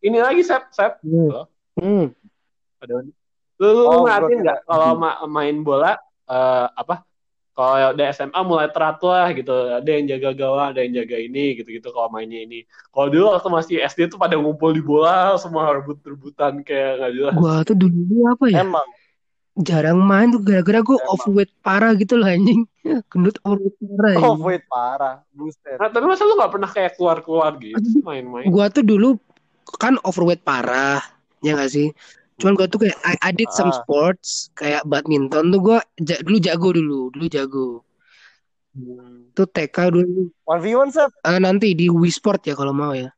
[0.00, 1.00] ini lagi sep sep
[1.74, 2.12] Hmm.
[2.78, 3.10] ada lu,
[3.58, 7.02] lu Oh, ngeliatin gua nggak kalau ma- main bola eh, apa
[7.54, 11.62] kalau di SMA mulai teratur lah gitu ada yang jaga gawang ada yang jaga ini
[11.62, 15.38] gitu gitu kalau mainnya ini kalau dulu waktu masih SD tuh pada ngumpul di bola
[15.38, 18.64] semua rebut rebutan kayak nggak jelas Gua tuh dulu apa ya?
[18.64, 18.88] Emang.
[19.54, 21.12] Jarang main tuh gara-gara gue Emang.
[21.14, 22.66] overweight parah gitu lah anjing.
[23.12, 24.14] Gendut overweight parah.
[24.16, 24.40] Anjing.
[24.42, 25.14] wait parah.
[25.30, 25.76] Buset.
[25.78, 28.48] Nah, tapi masa lu gak pernah kayak keluar-keluar gitu main-main?
[28.50, 29.20] Gua tuh dulu
[29.78, 31.04] kan overweight parah,
[31.44, 31.92] ya gak sih?
[32.34, 33.76] Cuman gua tuh kayak I, I did some Ah.
[33.76, 37.68] sports kayak badminton tuh gua ja- dulu jago dulu, dulu jago.
[39.32, 40.34] Tuh TK dulu.
[40.42, 41.10] 1v1 Sep.
[41.22, 43.10] Eh, nanti di Wii Sport ya kalau mau ya.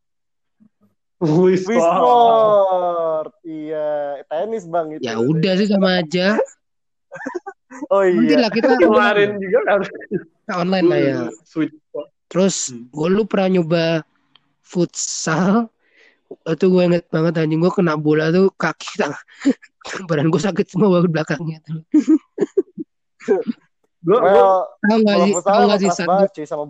[1.17, 3.33] Wih, Wii Sport.
[3.43, 3.89] Iya,
[4.27, 5.01] tenis Bang itu.
[5.01, 6.37] Ya udah sih sama aja.
[7.89, 8.41] Oh Nanti iya.
[8.41, 11.19] lah kita Kemarin juga harus kita online lah ya.
[11.43, 11.75] switch.
[12.27, 12.89] Terus Hmm.
[12.89, 13.85] gue lu pernah nyoba
[14.61, 15.69] futsal.
[16.47, 19.23] Itu gue inget banget anjing gue kena bola tuh kaki tangan.
[20.11, 21.81] Badan gue sakit semua banget belakangnya tuh.
[24.07, 25.35] Gue Well, Tahu gak kalau sih?
[25.35, 25.91] futsal Tahu emang gak sih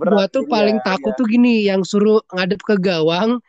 [0.00, 0.12] berat.
[0.16, 1.18] Gua tuh Iya, paling takut iya.
[1.20, 3.44] tuh gini, yang suruh ngadep ke gawang,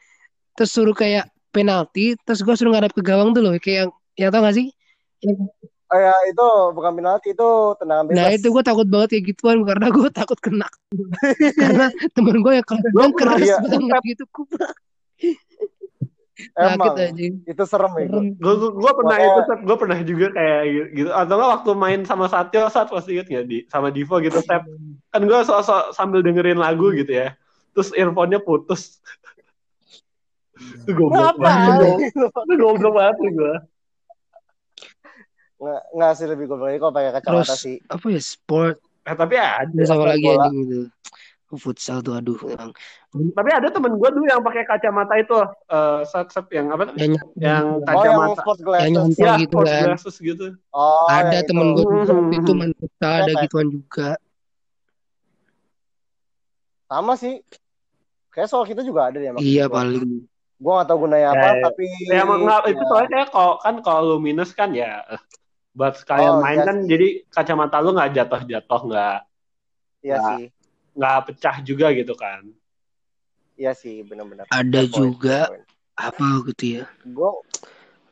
[0.60, 4.28] terus suruh kayak penalti, terus gua suruh ngadep ke gawang tuh loh, kayak yang, ya
[4.28, 4.68] tau gak sih?
[5.24, 5.48] Yang-
[5.88, 7.50] Oh ya, itu bukan penalti, itu
[7.80, 8.20] tendangan bebas.
[8.20, 10.68] Nah itu gua takut banget kayak gituan karena gua takut kena.
[11.64, 13.58] karena temen gua yang yang keras iya.
[13.64, 14.76] banget gitu, kubrak.
[16.54, 17.42] Emang, anjing.
[17.44, 18.06] itu serem ya.
[18.14, 18.26] Serem.
[18.38, 20.62] gue gue pernah Makanya- itu gue pernah juga kayak
[20.94, 24.38] gitu atau nggak waktu main sama Satyo saat pasti inget nggak di sama Divo gitu
[24.40, 24.62] Sep
[25.10, 27.34] kan gue so, so, sambil dengerin lagu gitu ya
[27.74, 29.02] terus earphone-nya putus
[30.58, 33.54] itu goblok banget itu goblok banget gue
[35.58, 37.82] Nggak, nggak sih lebih goblok lagi kalau pakai kacamata sih.
[37.82, 38.78] apa ya sport?
[39.08, 40.80] eh, tapi ada Terus apa Sepak lagi anjing gitu.
[41.56, 42.76] Futsal tuh aduh emang.
[43.32, 45.38] tapi ada temen gue dulu yang pakai kacamata itu
[45.72, 48.92] eh set set yang apa Yang, yang Oh, yang kacamata sport yang glasses.
[48.92, 49.84] nyontek ya gitu kan.
[49.88, 50.46] glasses gitu
[50.76, 51.80] Oh, Ada yang temen itu.
[51.80, 52.36] gue juga Hmm.
[52.36, 54.10] itu main futsal ada gituan juga.
[56.92, 57.40] Sama sih.
[58.32, 59.32] Kayak soal kita juga ada deh.
[59.32, 59.76] maksud Iya gua.
[59.80, 60.08] paling.
[60.58, 61.64] Gua nggak tahu gunanya apa, Ya, ya.
[61.70, 62.88] tapi ya emang nggak itu ya.
[62.90, 65.22] soalnya kayak kalau kan kalau lu minus kan ya eh,
[65.78, 66.90] buat sekalian Oh, main iya kan sih.
[66.92, 69.18] jadi kacamata lu nggak jatuh jatuh nggak
[70.02, 70.28] Iya Nah.
[70.34, 70.44] sih.
[70.98, 72.42] Nggak pecah juga gitu kan
[73.58, 74.46] Iya sih, benar-benar.
[74.54, 75.66] Ada point, juga fair point.
[75.98, 76.84] apa gitu ya.
[77.10, 77.42] Gua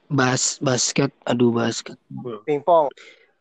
[0.10, 2.02] Bas basket, aduh basket.
[2.50, 2.90] pingpong.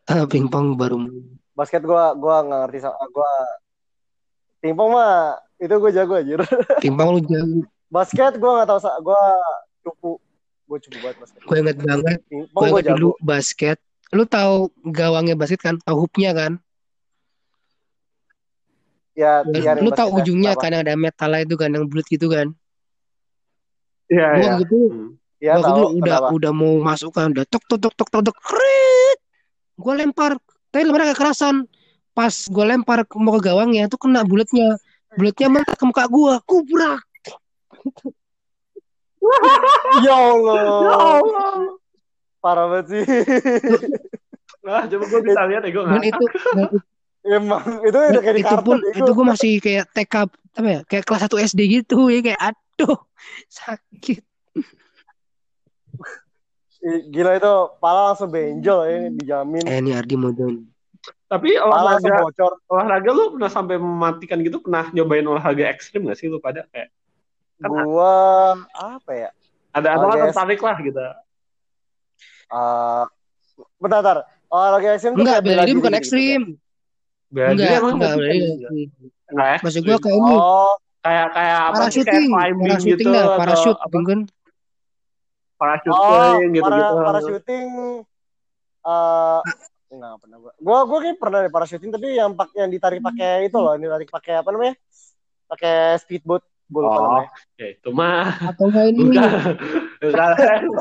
[0.04, 1.08] Ah, pingpong baru
[1.56, 3.32] Basket gua gua nggak ngerti sama gua
[4.60, 6.40] pingpong mah itu gua jago anjir.
[6.84, 7.58] pingpong lu jago.
[7.88, 9.20] Basket gua nggak tahu sa- gua
[9.80, 10.20] cupu.
[10.68, 11.40] Gua cupu banget basket.
[11.40, 13.24] Gue inget banget, Pingpong gue gua inget dulu jago.
[13.24, 13.78] basket.
[14.12, 15.76] Lu tahu gawangnya basket kan?
[15.80, 16.52] Tahu hoopnya kan?
[19.14, 20.62] Ya, ya Lu tahu basketnya ujungnya apa?
[20.66, 22.50] kan ada metal itu kan yang bulat gitu kan?
[24.10, 25.08] iya Gua iya gitu, Hmm.
[25.38, 26.28] Ya gua tahu gitu udah kenapa?
[26.34, 29.18] udah mau masuk kan, udah tok tok tok tok tok tok krit.
[29.74, 30.38] Gue lempar,
[30.70, 31.66] tapi lemparnya kekerasan.
[32.14, 34.78] Pas gue lempar ke- mau ke gawangnya, tuh kena bulatnya.
[35.14, 37.02] Bulatnya mentok ke muka gue, kubrak.
[40.02, 40.54] Ya Allah.
[40.86, 41.50] ya Allah
[42.38, 43.04] Parah banget sih.
[44.60, 46.24] nah coba gue bisa lihat ya gue Dan nggak itu,
[46.56, 46.66] dan
[47.24, 49.00] Emang itu udah kayak itu pun itu.
[49.00, 50.14] itu gue masih kayak TK
[50.54, 53.00] apa ya kayak kelas 1 SD gitu ya kayak aduh
[53.48, 54.20] sakit
[56.84, 59.64] Gila itu pala langsung benjol ya dijamin.
[59.64, 60.68] eh ini Ardi mau join
[61.24, 62.52] tapi olahraga bocor.
[62.68, 66.92] olahraga lu pernah sampai mematikan gitu pernah nyobain olahraga ekstrim gak sih lu pada kayak
[67.56, 69.30] Kan Gua apa ya?
[69.72, 71.00] ada Olahraga nggak tertarik lah gitu
[72.44, 73.04] Eh
[73.80, 74.18] bentar, bentar.
[74.52, 76.40] Olahraga ekstrim tuh enggak bela diri bukan gitu, ekstrim
[77.34, 78.88] Bela diri enggak emang enggak nggak bela diri bisa, ekstrim.
[79.34, 80.22] nggak maksud gue kayak gitu.
[80.22, 83.98] ini Oh, kayak kayak apa sih kayak parachuting climbing parachuting gitu lah atau parachute apa
[84.06, 87.68] kan oh, parachuting gitu para, gitu parachuting
[88.84, 89.40] eh
[89.94, 90.52] enggak pernah gua.
[90.58, 93.86] Gua gua kayak pernah deh parachuting tapi yang pak yang ditarik pakai itu loh, ini
[93.86, 94.74] tarik pakai apa namanya?
[95.46, 96.42] Pakai speedboat.
[96.74, 97.30] Gua lupa oh namanya.
[97.54, 98.90] ya itu mah atau enggak.
[100.02, 100.30] Ini bukan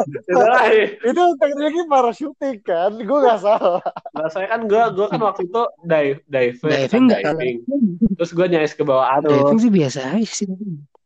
[0.09, 2.91] itu lain Itu tekniknya parachuting kan?
[3.05, 3.85] Gua nggak salah.
[4.17, 7.55] Nah, saya kan gue gue kan waktu itu dive diving diving kan, diving.
[8.17, 10.49] Terus gue nyais ke bawah arus diving sih biasa aja sih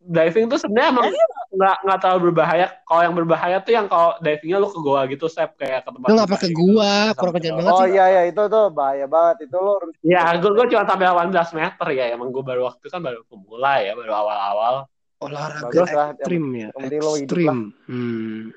[0.07, 1.05] diving tuh sebenarnya emang
[1.51, 2.67] nggak nggak terlalu berbahaya.
[2.87, 6.07] Kalau yang berbahaya tuh yang kalau divingnya lu ke goa gitu, sep kayak ke tempat.
[6.07, 6.59] Lu nggak pakai gitu.
[6.63, 10.23] gua, kurang kerjaan ke- banget Oh iya iya itu tuh bahaya banget itu harus Ya,
[10.39, 12.05] gue gue cuma sampai 18 meter ya.
[12.15, 14.75] Emang gue baru waktu kan baru pemula ya, baru awal-awal.
[15.17, 17.57] Olahraga Bagus lah, ekstrim ya, ekstrim.
[17.89, 18.53] Hmm.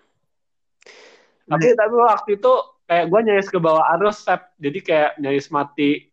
[1.51, 2.53] Tapi tapi waktu itu
[2.85, 4.55] kayak gue nyaris ke bawah arus, sep.
[4.61, 6.07] Jadi kayak nyaris mati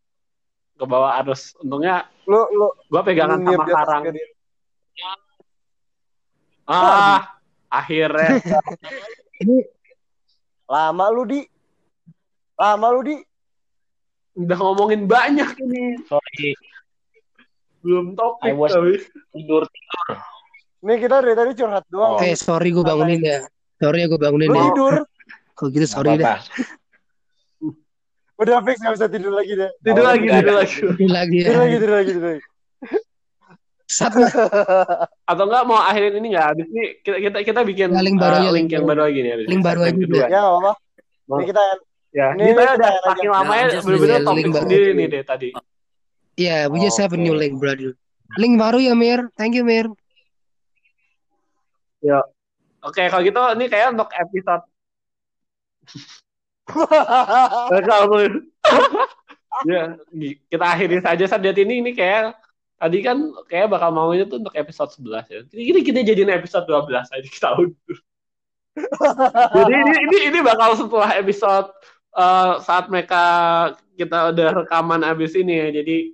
[0.77, 1.53] ke bawah arus.
[1.61, 4.03] Untungnya lo lo gue pegangan sama karang.
[6.68, 7.39] Ah,
[7.70, 8.38] akhirnya.
[9.41, 9.57] Ini
[10.65, 11.41] lama lu di
[12.53, 13.15] lama lu di
[14.36, 15.97] Udah ngomongin banyak ini.
[16.05, 16.53] Sorry,
[17.80, 19.01] Belum topik I was- tapi.
[19.32, 19.63] tidur
[20.78, 22.22] nih kita dari tadi curhat doang Oh.
[22.22, 23.41] eh sorry gue bangunin ya.
[23.76, 24.63] Sorry ya gue bangunin lu ya.
[24.68, 24.93] tidur
[25.51, 26.38] Kalau gitu sorry dah.
[26.38, 26.45] apa-apa.
[28.41, 30.76] udah fix gak bisa tidur lagi deh Tidur Oh, lagi, udah tidur lagi.
[30.78, 31.43] Tidur lagi ya.
[31.43, 32.43] tidur lagi tidur lagi tidur lagi
[33.88, 34.19] Satu
[35.31, 36.45] Atau enggak mau akhirin ini enggak?
[36.53, 39.01] Habis ini kita kita, kita bikin Ya, link baru eh, aja, link link yang baru.
[39.07, 40.25] lagi nih habis Link baru aja kedua.
[40.27, 40.71] ya apa
[41.27, 41.63] ini kita
[42.15, 44.63] Ya, Ini kita kita udah saking lamanya bener-bener link topik baru.
[44.63, 45.49] sendiri nih deh tadi.
[46.39, 47.41] Yeah, we just have a new Oke.
[47.45, 47.93] link, brother.
[48.39, 49.27] Link baru ya, Mir.
[49.35, 49.91] Thank you, Mir.
[52.81, 54.63] Oke, kalau gitu ini kayak untuk episode
[57.71, 57.81] Eh,
[59.71, 59.81] ya
[60.51, 62.35] kita akhiri saja saat ini ini kayak
[62.78, 63.17] tadi kan
[63.49, 65.39] kayak bakal maunya tuh untuk episode 11 ya.
[65.49, 67.97] Ini kita jadiin episode 12 aja kita undur.
[69.57, 71.73] Jadi ini ini ini bakal setelah episode
[72.13, 73.23] eh, saat mereka
[73.97, 75.69] kita udah rekaman abis ini ya.
[75.82, 76.13] Jadi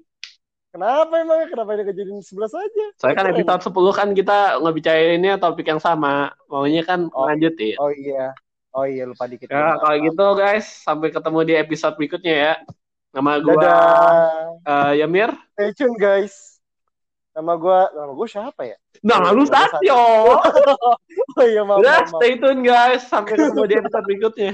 [0.71, 5.67] kenapa emang kenapa ini kejadian sebelah saja Soalnya kan episode 10 kan kita ngebicarainnya topik
[5.67, 6.31] yang sama.
[6.47, 7.27] Maunya kan Oh.
[7.27, 7.75] lanjutin.
[7.77, 8.31] oh iya
[8.73, 12.53] oh iya lupa dikit Ya, kalau gitu guys, sampai ketemu di episode berikutnya ya.
[13.13, 13.81] Nama gua dadah
[14.65, 15.29] eh, Yamir.
[15.53, 16.52] stay tune guys
[17.33, 19.99] nama gua nama gua siapa ya Nah, lu Satyo.
[21.39, 22.07] oh iya maaf, maaf.
[22.15, 23.03] stay tune guys.
[23.03, 24.51] Sampai ketemu di episode berikutnya.